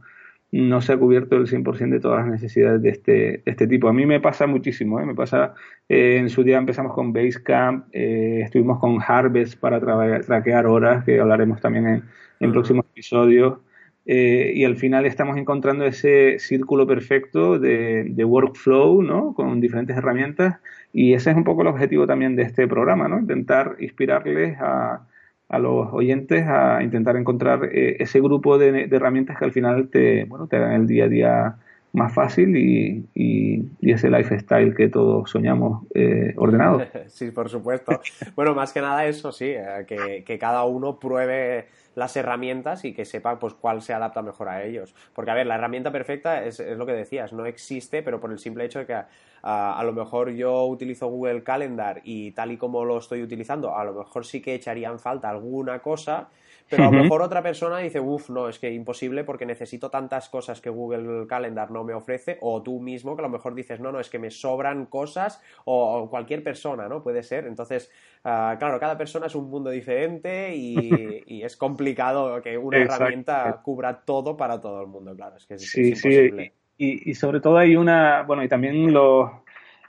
no 0.61 0.81
se 0.81 0.93
ha 0.93 0.97
cubierto 0.97 1.35
el 1.35 1.47
100% 1.47 1.89
de 1.89 1.99
todas 1.99 2.19
las 2.19 2.31
necesidades 2.31 2.81
de 2.81 2.89
este, 2.89 3.41
este 3.45 3.67
tipo. 3.67 3.89
A 3.89 3.93
mí 3.93 4.05
me 4.05 4.19
pasa 4.19 4.47
muchísimo, 4.47 4.99
¿eh? 4.99 5.05
me 5.05 5.15
pasa, 5.15 5.53
eh, 5.89 6.17
en 6.17 6.29
su 6.29 6.43
día 6.43 6.57
empezamos 6.57 6.93
con 6.93 7.11
Basecamp, 7.11 7.87
eh, 7.91 8.41
estuvimos 8.43 8.79
con 8.79 8.99
Harvest 9.05 9.59
para 9.59 9.79
traquear 10.21 10.65
horas, 10.65 11.03
que 11.03 11.19
hablaremos 11.19 11.59
también 11.59 11.87
en, 11.87 12.03
en 12.39 12.51
próximos 12.51 12.85
episodios, 12.91 13.59
eh, 14.05 14.53
y 14.55 14.63
al 14.65 14.77
final 14.77 15.05
estamos 15.05 15.35
encontrando 15.35 15.85
ese 15.85 16.37
círculo 16.37 16.85
perfecto 16.85 17.57
de, 17.57 18.05
de, 18.07 18.23
workflow, 18.23 19.01
¿no? 19.01 19.33
Con 19.33 19.59
diferentes 19.59 19.97
herramientas, 19.97 20.59
y 20.93 21.13
ese 21.13 21.31
es 21.31 21.35
un 21.35 21.43
poco 21.43 21.63
el 21.63 21.67
objetivo 21.69 22.05
también 22.05 22.35
de 22.35 22.43
este 22.43 22.67
programa, 22.67 23.07
¿no? 23.07 23.19
Intentar 23.19 23.75
inspirarles 23.79 24.57
a 24.61 25.07
a 25.49 25.59
los 25.59 25.93
oyentes 25.93 26.47
a 26.47 26.81
intentar 26.81 27.15
encontrar 27.17 27.65
eh, 27.71 27.97
ese 27.99 28.19
grupo 28.19 28.57
de, 28.57 28.87
herramientas 28.91 29.37
que 29.37 29.45
al 29.45 29.51
final 29.51 29.89
te, 29.89 30.25
bueno, 30.25 30.47
te 30.47 30.57
hagan 30.57 30.73
el 30.73 30.87
día 30.87 31.05
a 31.05 31.07
día 31.07 31.55
más 31.93 32.13
fácil 32.13 32.57
y, 32.57 33.05
y, 33.13 33.65
ese 33.81 34.09
lifestyle 34.09 34.75
que 34.75 34.89
todos 34.89 35.29
soñamos 35.29 35.83
eh, 35.93 36.33
ordenado. 36.37 36.85
Sí, 37.07 37.31
por 37.31 37.49
supuesto. 37.49 38.01
Bueno, 38.35 38.53
más 38.53 38.73
que 38.73 38.81
nada 38.81 39.05
eso, 39.05 39.31
sí, 39.31 39.45
eh, 39.45 39.85
que, 39.87 40.23
que, 40.25 40.37
cada 40.37 40.65
uno 40.65 40.99
pruebe 40.99 41.67
las 41.95 42.15
herramientas 42.15 42.85
y 42.85 42.93
que 42.93 43.05
sepa 43.05 43.39
pues 43.39 43.53
cuál 43.53 43.81
se 43.81 43.93
adapta 43.93 44.21
mejor 44.21 44.49
a 44.49 44.63
ellos. 44.63 44.93
Porque, 45.13 45.31
a 45.31 45.33
ver, 45.33 45.47
la 45.47 45.55
herramienta 45.55 45.91
perfecta 45.91 46.43
es, 46.43 46.59
es 46.59 46.77
lo 46.77 46.85
que 46.85 46.93
decías, 46.93 47.33
no 47.33 47.45
existe, 47.45 48.03
pero 48.03 48.19
por 48.19 48.31
el 48.31 48.39
simple 48.39 48.65
hecho 48.65 48.79
de 48.79 48.85
que 48.85 49.01
a 49.47 49.83
lo 49.83 49.93
mejor 49.93 50.31
yo 50.31 50.65
utilizo 50.65 51.07
Google 51.07 51.43
Calendar 51.43 52.01
y 52.03 52.31
tal 52.31 52.51
y 52.51 52.57
como 52.57 52.83
lo 52.83 52.97
estoy 52.97 53.21
utilizando, 53.21 53.77
a 53.77 53.83
lo 53.83 53.93
mejor 53.93 54.25
sí 54.25 54.41
que 54.41 54.55
echarían 54.55 54.97
falta 54.97 55.29
alguna 55.29 55.79
cosa, 55.79 56.29
pero 56.67 56.85
a 56.85 56.91
lo 56.91 57.03
mejor 57.03 57.21
otra 57.21 57.43
persona 57.43 57.77
dice, 57.77 57.99
uff, 57.99 58.31
no, 58.31 58.49
es 58.49 58.57
que 58.57 58.71
imposible 58.71 59.23
porque 59.23 59.45
necesito 59.45 59.91
tantas 59.91 60.29
cosas 60.29 60.61
que 60.61 60.71
Google 60.71 61.27
Calendar 61.27 61.69
no 61.69 61.83
me 61.83 61.93
ofrece, 61.93 62.39
o 62.41 62.63
tú 62.63 62.79
mismo 62.79 63.15
que 63.15 63.21
a 63.21 63.27
lo 63.27 63.29
mejor 63.29 63.53
dices, 63.53 63.79
no, 63.79 63.91
no, 63.91 63.99
es 63.99 64.09
que 64.09 64.17
me 64.17 64.31
sobran 64.31 64.87
cosas, 64.87 65.39
o, 65.65 66.09
cualquier 66.09 66.43
persona, 66.43 66.87
¿no? 66.87 67.03
Puede 67.03 67.21
ser. 67.21 67.45
Entonces, 67.45 67.91
uh, 68.23 68.57
claro, 68.57 68.79
cada 68.79 68.97
persona 68.97 69.27
es 69.27 69.35
un 69.35 69.47
mundo 69.49 69.69
diferente 69.69 70.55
y, 70.55 71.23
y 71.27 71.43
es 71.43 71.55
complicado 71.55 71.84
que 71.93 72.57
una 72.57 72.77
herramienta 72.77 73.61
cubra 73.61 74.01
todo 74.05 74.35
para 74.35 74.59
todo 74.59 74.81
el 74.81 74.87
mundo, 74.87 75.15
claro, 75.15 75.35
es 75.35 75.45
que 75.45 75.55
es, 75.55 75.69
sí, 75.69 75.89
imposible. 75.89 76.45
Sí 76.45 76.65
y, 76.77 77.13
sobre 77.15 77.39
todo 77.39 77.57
hay 77.57 77.75
una, 77.75 78.23
bueno, 78.23 78.43
y 78.43 78.49
también 78.49 78.91
los, 78.93 79.31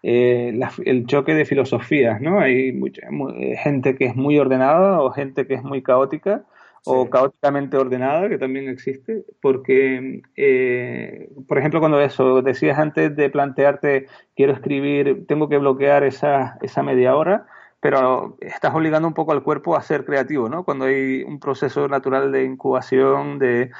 eh, 0.02 0.58
el 0.84 1.06
choque 1.06 1.34
de 1.34 1.44
filosofías, 1.44 2.20
¿no? 2.20 2.38
Hay 2.40 2.72
mucha, 2.72 3.02
eh, 3.36 3.56
gente 3.56 3.96
que 3.96 4.06
es 4.06 4.16
muy 4.16 4.38
ordenada 4.38 5.00
o 5.02 5.10
gente 5.10 5.46
que 5.46 5.54
es 5.54 5.62
muy 5.62 5.82
caótica 5.82 6.44
o 6.88 7.10
caóticamente 7.10 7.76
ordenada, 7.76 8.28
que 8.28 8.38
también 8.38 8.68
existe, 8.68 9.24
porque, 9.42 10.22
eh, 10.36 11.28
por 11.48 11.58
ejemplo, 11.58 11.80
cuando 11.80 12.00
eso, 12.00 12.42
decías 12.42 12.78
antes 12.78 13.16
de 13.16 13.28
plantearte, 13.28 14.06
quiero 14.36 14.52
escribir, 14.52 15.26
tengo 15.26 15.48
que 15.48 15.58
bloquear 15.58 16.04
esa, 16.04 16.56
esa 16.62 16.84
media 16.84 17.16
hora, 17.16 17.48
pero 17.80 18.36
estás 18.40 18.74
obligando 18.74 19.06
un 19.06 19.14
poco 19.14 19.32
al 19.32 19.42
cuerpo 19.42 19.76
a 19.76 19.82
ser 19.82 20.04
creativo, 20.04 20.48
¿no? 20.48 20.64
Cuando 20.64 20.86
hay 20.86 21.22
un 21.22 21.38
proceso 21.38 21.88
natural 21.88 22.32
de 22.32 22.44
incubación, 22.44 23.38
de, 23.38 23.70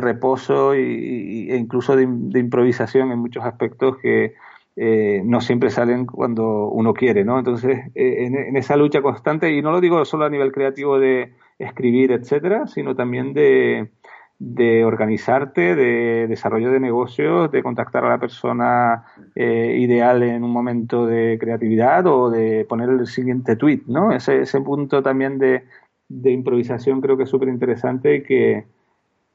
reposo 0.00 0.74
y, 0.74 1.50
e 1.50 1.56
incluso 1.56 1.96
de, 1.96 2.02
improvisación 2.02 3.12
en 3.12 3.18
muchos 3.18 3.44
aspectos 3.44 3.96
que 3.98 4.34
eh, 4.76 5.22
no 5.24 5.40
siempre 5.40 5.70
salen 5.70 6.06
cuando 6.06 6.68
uno 6.68 6.94
quiere, 6.94 7.24
¿no? 7.24 7.38
Entonces, 7.38 7.90
eh, 7.94 8.26
en, 8.26 8.56
esa 8.56 8.76
lucha 8.76 9.02
constante, 9.02 9.52
y 9.52 9.62
no 9.62 9.72
lo 9.72 9.80
digo 9.80 10.04
solo 10.04 10.24
a 10.24 10.30
nivel 10.30 10.52
creativo 10.52 10.98
de 10.98 11.32
escribir, 11.58 12.12
etcétera, 12.12 12.66
sino 12.66 12.94
también 12.94 13.34
de, 13.34 13.90
de 14.38 14.84
organizarte, 14.84 15.74
de 15.74 16.26
desarrollo 16.28 16.70
de 16.70 16.78
negocios, 16.78 17.50
de 17.50 17.62
contactar 17.62 18.04
a 18.04 18.08
la 18.08 18.18
persona 18.18 19.04
eh, 19.34 19.76
ideal 19.78 20.22
en 20.22 20.44
un 20.44 20.52
momento 20.52 21.06
de 21.06 21.38
creatividad 21.40 22.06
o 22.06 22.30
de 22.30 22.64
poner 22.68 22.88
el 22.88 23.06
siguiente 23.06 23.56
tweet, 23.56 23.82
¿no? 23.86 24.12
Ese, 24.12 24.42
ese 24.42 24.60
punto 24.60 25.02
también 25.02 25.38
de, 25.38 25.64
de 26.08 26.30
improvisación 26.30 27.00
creo 27.00 27.16
que 27.16 27.24
es 27.24 27.30
súper 27.30 27.48
interesante 27.48 28.14
y 28.14 28.22
que, 28.22 28.64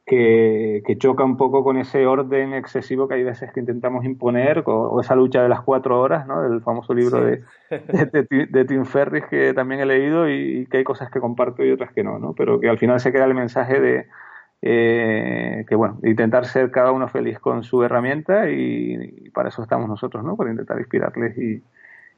que, 0.06 0.96
choca 0.98 1.26
un 1.26 1.36
poco 1.36 1.66
con 1.66 1.76
ese 1.78 2.06
orden 2.06 2.54
excesivo 2.54 3.10
que 3.10 3.16
hay 3.16 3.24
veces 3.24 3.52
que 3.52 3.60
intentamos 3.60 4.06
imponer 4.06 4.64
o, 4.66 5.02
esa 5.02 5.16
lucha 5.16 5.44
de 5.44 5.50
las 5.50 5.62
cuatro 5.64 6.00
horas, 6.00 6.26
¿no? 6.28 6.42
Del 6.42 6.62
famoso 6.62 6.94
libro 6.94 7.22
de, 7.26 7.44
de, 7.70 8.66
Tim 8.66 8.86
Ferris 8.86 9.26
que 9.26 9.54
también 9.54 9.82
he 9.82 9.86
leído 9.86 10.30
y, 10.30 10.62
y 10.62 10.66
que 10.66 10.78
hay 10.78 10.84
cosas 10.86 11.12
que 11.12 11.20
comparto 11.20 11.66
y 11.66 11.72
otras 11.72 11.92
que 11.92 12.06
no, 12.06 12.20
¿no? 12.20 12.32
Pero 12.32 12.62
que 12.62 12.70
al 12.70 12.78
final 12.78 13.02
se 13.02 13.12
queda 13.12 13.26
el 13.26 13.34
mensaje 13.34 13.82
de 13.82 14.08
eh, 14.66 15.66
que 15.68 15.76
bueno, 15.76 16.00
intentar 16.04 16.46
ser 16.46 16.72
cada 16.72 16.94
uno 16.94 17.10
feliz 17.10 17.38
con 17.38 17.66
su 17.66 17.84
herramienta 17.84 18.50
y, 18.50 19.30
para 19.34 19.50
eso 19.50 19.62
estamos 19.62 19.90
nosotros, 19.90 20.24
¿no? 20.24 20.38
Para 20.38 20.52
intentar 20.52 20.80
inspirarles 20.80 21.38
y, 21.38 21.62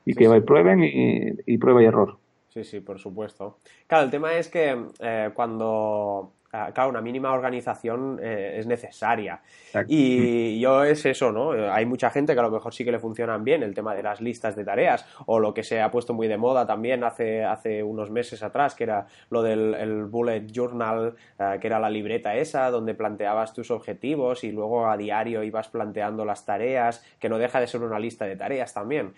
y 0.06 0.14
que 0.14 0.30
prueben 0.42 0.82
y, 0.84 1.58
prueba 1.58 1.82
y 1.82 1.86
error. 1.86 2.20
Sí, 2.50 2.64
sí, 2.64 2.82
por 2.82 3.00
supuesto. 3.00 3.58
Claro, 3.88 4.06
el 4.06 4.12
tema 4.12 4.36
es 4.36 4.48
que 4.48 4.78
eh, 5.00 5.32
cuando 5.34 6.34
claro, 6.74 6.90
una 6.90 7.02
mínima 7.02 7.32
organización 7.34 8.20
eh, 8.22 8.56
es 8.58 8.68
necesaria. 8.68 9.42
Y 9.88 10.60
yo 10.60 10.84
es 10.84 11.06
eso, 11.06 11.32
¿no? 11.32 11.52
Hay 11.72 11.86
mucha 11.86 12.10
gente 12.10 12.34
que 12.34 12.40
a 12.40 12.44
lo 12.44 12.52
mejor 12.52 12.74
sí 12.74 12.86
que 12.86 12.92
le 12.92 13.00
funcionan 13.00 13.44
bien 13.44 13.64
el 13.64 13.74
tema 13.74 13.94
de 13.94 14.04
las 14.04 14.22
listas 14.22 14.56
de 14.56 14.64
tareas 14.64 15.06
o 15.26 15.40
lo 15.40 15.54
que 15.54 15.64
se 15.64 15.82
ha 15.82 15.92
puesto 15.92 16.14
muy 16.14 16.28
de 16.28 16.38
moda 16.38 16.66
también 16.66 17.04
hace, 17.04 17.44
hace 17.44 17.84
unos 17.84 18.10
meses 18.10 18.44
atrás, 18.44 18.76
que 18.76 18.86
era 18.86 19.08
lo 19.30 19.42
del 19.42 20.06
bullet 20.06 20.46
journal, 20.52 21.16
eh, 21.40 21.58
que 21.60 21.68
era 21.68 21.80
la 21.80 21.90
libreta 21.90 22.36
esa, 22.36 22.70
donde 22.70 22.94
planteabas 22.96 23.54
tus 23.54 23.72
objetivos 23.72 24.44
y 24.44 24.52
luego 24.52 24.88
a 24.88 24.98
diario 24.98 25.44
ibas 25.44 25.70
planteando 25.70 26.26
las 26.26 26.46
tareas, 26.46 27.04
que 27.20 27.30
no 27.30 27.38
deja 27.38 27.60
de 27.60 27.68
ser 27.68 27.82
una 27.82 28.00
lista 28.00 28.26
de 28.26 28.36
tareas 28.36 28.74
también. 28.74 29.14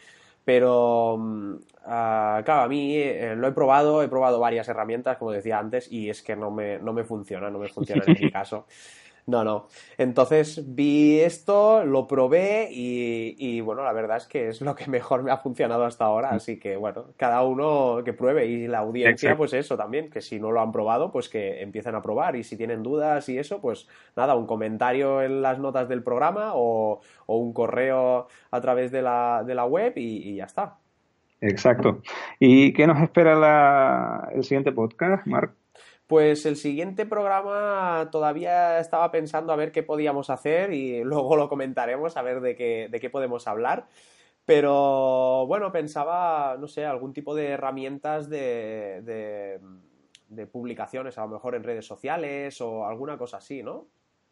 Pero, 0.47 1.19
ah, 1.85 2.41
claro, 2.45 2.61
a 2.61 2.67
mí 2.69 2.95
eh, 2.95 3.35
lo 3.35 3.49
he 3.49 3.51
probado, 3.51 4.01
he 4.01 4.07
probado 4.07 4.39
varias 4.39 4.69
herramientas, 4.69 5.17
como 5.17 5.33
decía 5.33 5.59
antes, 5.59 5.91
y 5.91 6.09
es 6.09 6.21
que 6.23 6.37
no 6.37 6.51
me, 6.51 6.79
no 6.79 6.93
me 6.93 7.03
funciona, 7.03 7.49
no 7.49 7.59
me 7.59 7.67
funciona 7.67 8.01
en 8.07 8.13
mi 8.17 8.31
caso. 8.31 8.65
No, 9.27 9.43
no. 9.43 9.67
Entonces 9.97 10.73
vi 10.73 11.19
esto, 11.19 11.83
lo 11.83 12.07
probé 12.07 12.69
y, 12.71 13.59
bueno, 13.59 13.83
la 13.83 13.91
verdad 13.91 14.15
es 14.15 14.25
que 14.25 14.47
es 14.47 14.61
lo 14.61 14.73
que 14.73 14.89
mejor 14.89 15.21
me 15.21 15.31
ha 15.31 15.37
funcionado 15.37 15.83
hasta 15.83 16.05
ahora. 16.05 16.29
Así 16.29 16.57
que 16.57 16.77
bueno, 16.77 17.07
cada 17.17 17.43
uno 17.43 18.01
que 18.05 18.13
pruebe 18.13 18.45
y 18.45 18.67
la 18.67 18.79
audiencia, 18.79 19.35
pues 19.35 19.51
eso 19.51 19.75
también, 19.75 20.09
que 20.09 20.21
si 20.21 20.39
no 20.39 20.53
lo 20.53 20.61
han 20.61 20.71
probado, 20.71 21.11
pues 21.11 21.27
que 21.27 21.61
empiecen 21.61 21.93
a 21.95 22.01
probar 22.01 22.37
y 22.37 22.43
si 22.45 22.55
tienen 22.55 22.83
dudas 22.83 23.27
y 23.27 23.37
eso, 23.37 23.59
pues 23.59 23.89
nada, 24.15 24.33
un 24.33 24.47
comentario 24.47 25.21
en 25.21 25.41
las 25.41 25.59
notas 25.59 25.89
del 25.89 26.03
programa 26.03 26.51
o, 26.55 27.01
un 27.25 27.51
correo 27.51 28.29
a 28.49 28.61
través 28.61 28.91
de 28.93 29.01
la, 29.01 29.43
de 29.45 29.55
la 29.55 29.65
web 29.65 29.91
y, 29.97 30.37
ya 30.37 30.45
está. 30.45 30.77
Exacto. 31.41 32.01
¿Y 32.39 32.71
qué 32.71 32.87
nos 32.87 33.01
espera 33.01 34.29
el 34.33 34.45
siguiente 34.45 34.71
podcast, 34.71 35.27
Marc? 35.27 35.51
Pues 36.07 36.45
el 36.45 36.55
siguiente 36.55 37.05
programa 37.05 38.07
todavía 38.11 38.79
estaba 38.79 39.11
pensando 39.11 39.51
a 39.51 39.57
ver 39.57 39.73
qué 39.73 39.83
podíamos 39.83 40.29
hacer 40.29 40.71
y 40.71 41.03
luego 41.03 41.35
lo 41.35 41.49
comentaremos 41.49 42.15
a 42.15 42.21
ver 42.21 42.39
de 42.39 42.55
qué, 42.55 42.87
de 42.89 42.99
qué 42.99 43.09
podemos 43.09 43.47
hablar. 43.47 43.87
Pero 44.45 45.45
bueno, 45.45 45.73
pensaba, 45.73 46.55
no 46.57 46.69
sé, 46.69 46.85
algún 46.85 47.11
tipo 47.11 47.35
de 47.35 47.49
herramientas 47.49 48.29
de, 48.29 49.59
de, 50.29 50.47
publicaciones, 50.47 51.17
a 51.17 51.23
lo 51.23 51.27
mejor 51.27 51.55
en 51.55 51.63
redes 51.63 51.85
sociales 51.85 52.61
o 52.61 52.87
alguna 52.87 53.17
cosa 53.17 53.37
así, 53.37 53.61
¿no? 53.61 53.87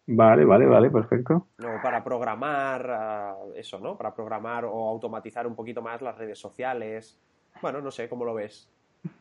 Vale, 0.07 0.45
vale, 0.45 0.67
vale, 0.67 0.89
perfecto. 0.89 1.47
O 1.59 1.81
para 1.83 2.01
programar, 2.01 2.89
ah, 2.89 3.35
eso, 3.55 3.77
¿no? 3.79 3.97
Para 3.97 4.15
programar 4.15 4.63
o 4.63 4.87
automatizar 4.87 5.45
un 5.47 5.55
poquito 5.55 5.81
más 5.81 6.01
las 6.01 6.17
redes 6.17 6.39
sociales. 6.39 7.19
Bueno, 7.61 7.81
no 7.81 7.91
sé, 7.91 8.07
¿cómo 8.07 8.23
lo 8.23 8.33
ves? 8.33 8.71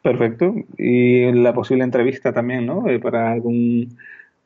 Perfecto. 0.02 0.54
Y 0.76 1.32
la 1.32 1.54
posible 1.54 1.84
entrevista 1.84 2.32
también, 2.32 2.66
¿no? 2.66 2.88
Eh, 2.88 2.98
para 2.98 3.32
algún, 3.32 3.96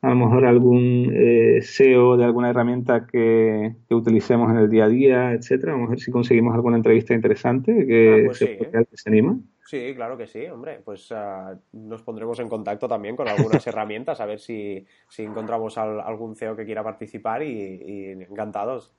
a 0.02 0.10
lo 0.10 0.14
mejor 0.16 0.46
algún 0.46 1.12
eh, 1.14 1.60
SEO 1.62 2.16
de 2.16 2.24
alguna 2.24 2.50
herramienta 2.50 3.06
que, 3.06 3.74
utilicemos 3.90 4.50
en 4.50 4.58
el 4.58 4.70
día 4.70 4.84
a 4.84 4.88
día, 4.88 5.32
etcétera. 5.32 5.72
Vamos 5.72 5.88
a 5.88 5.90
ver 5.90 6.00
si 6.00 6.10
conseguimos 6.10 6.54
alguna 6.54 6.76
entrevista 6.76 7.14
interesante 7.14 7.86
que, 7.86 8.22
ah, 8.22 8.26
pues 8.26 8.38
se, 8.38 8.52
¿eh? 8.52 8.86
se 8.92 9.08
anima. 9.08 9.38
Sí, 9.64 9.92
claro 9.94 10.16
que 10.16 10.26
sí, 10.26 10.46
hombre. 10.46 10.80
Pues 10.84 11.12
ah, 11.12 11.58
nos 11.72 12.02
pondremos 12.02 12.38
en 12.40 12.48
contacto 12.48 12.88
también 12.88 13.16
con 13.16 13.28
algunas 13.28 13.66
herramientas 13.66 14.20
a 14.20 14.26
ver 14.26 14.40
si, 14.40 14.86
si 15.08 15.22
encontramos 15.22 15.76
algún 15.78 16.36
CEO 16.36 16.56
que 16.56 16.64
quiera 16.64 16.82
participar 16.82 17.42
y 17.42 18.12
encantados. 18.28 18.92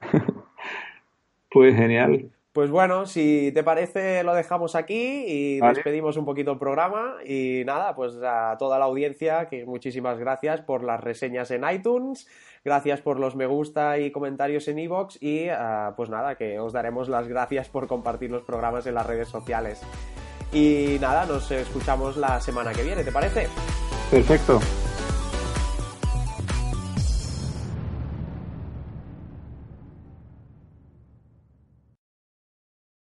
pues 1.50 1.76
genial. 1.76 2.30
Pues 2.54 2.70
bueno, 2.70 3.04
si 3.04 3.50
te 3.52 3.64
parece, 3.64 4.22
lo 4.22 4.32
dejamos 4.32 4.76
aquí 4.76 5.24
y 5.26 5.60
despedimos 5.60 6.16
un 6.16 6.24
poquito 6.24 6.52
el 6.52 6.58
programa. 6.58 7.16
Y 7.26 7.64
nada, 7.66 7.96
pues 7.96 8.14
a 8.22 8.56
toda 8.60 8.78
la 8.78 8.84
audiencia, 8.84 9.48
que 9.48 9.66
muchísimas 9.66 10.20
gracias 10.20 10.60
por 10.60 10.84
las 10.84 11.00
reseñas 11.00 11.50
en 11.50 11.68
iTunes, 11.68 12.28
gracias 12.64 13.00
por 13.00 13.18
los 13.18 13.34
me 13.34 13.46
gusta 13.46 13.98
y 13.98 14.12
comentarios 14.12 14.68
en 14.68 14.78
iVoox 14.78 15.20
y 15.20 15.48
ah, 15.48 15.94
pues 15.96 16.10
nada, 16.10 16.36
que 16.36 16.60
os 16.60 16.72
daremos 16.72 17.08
las 17.08 17.26
gracias 17.26 17.68
por 17.68 17.88
compartir 17.88 18.30
los 18.30 18.44
programas 18.44 18.86
en 18.86 18.94
las 18.94 19.06
redes 19.06 19.26
sociales. 19.26 19.82
Y 20.52 20.98
nada, 21.00 21.26
nos 21.26 21.50
escuchamos 21.50 22.16
la 22.16 22.40
semana 22.40 22.72
que 22.72 22.84
viene, 22.84 23.02
¿te 23.02 23.10
parece? 23.10 23.48
Perfecto. 24.12 24.60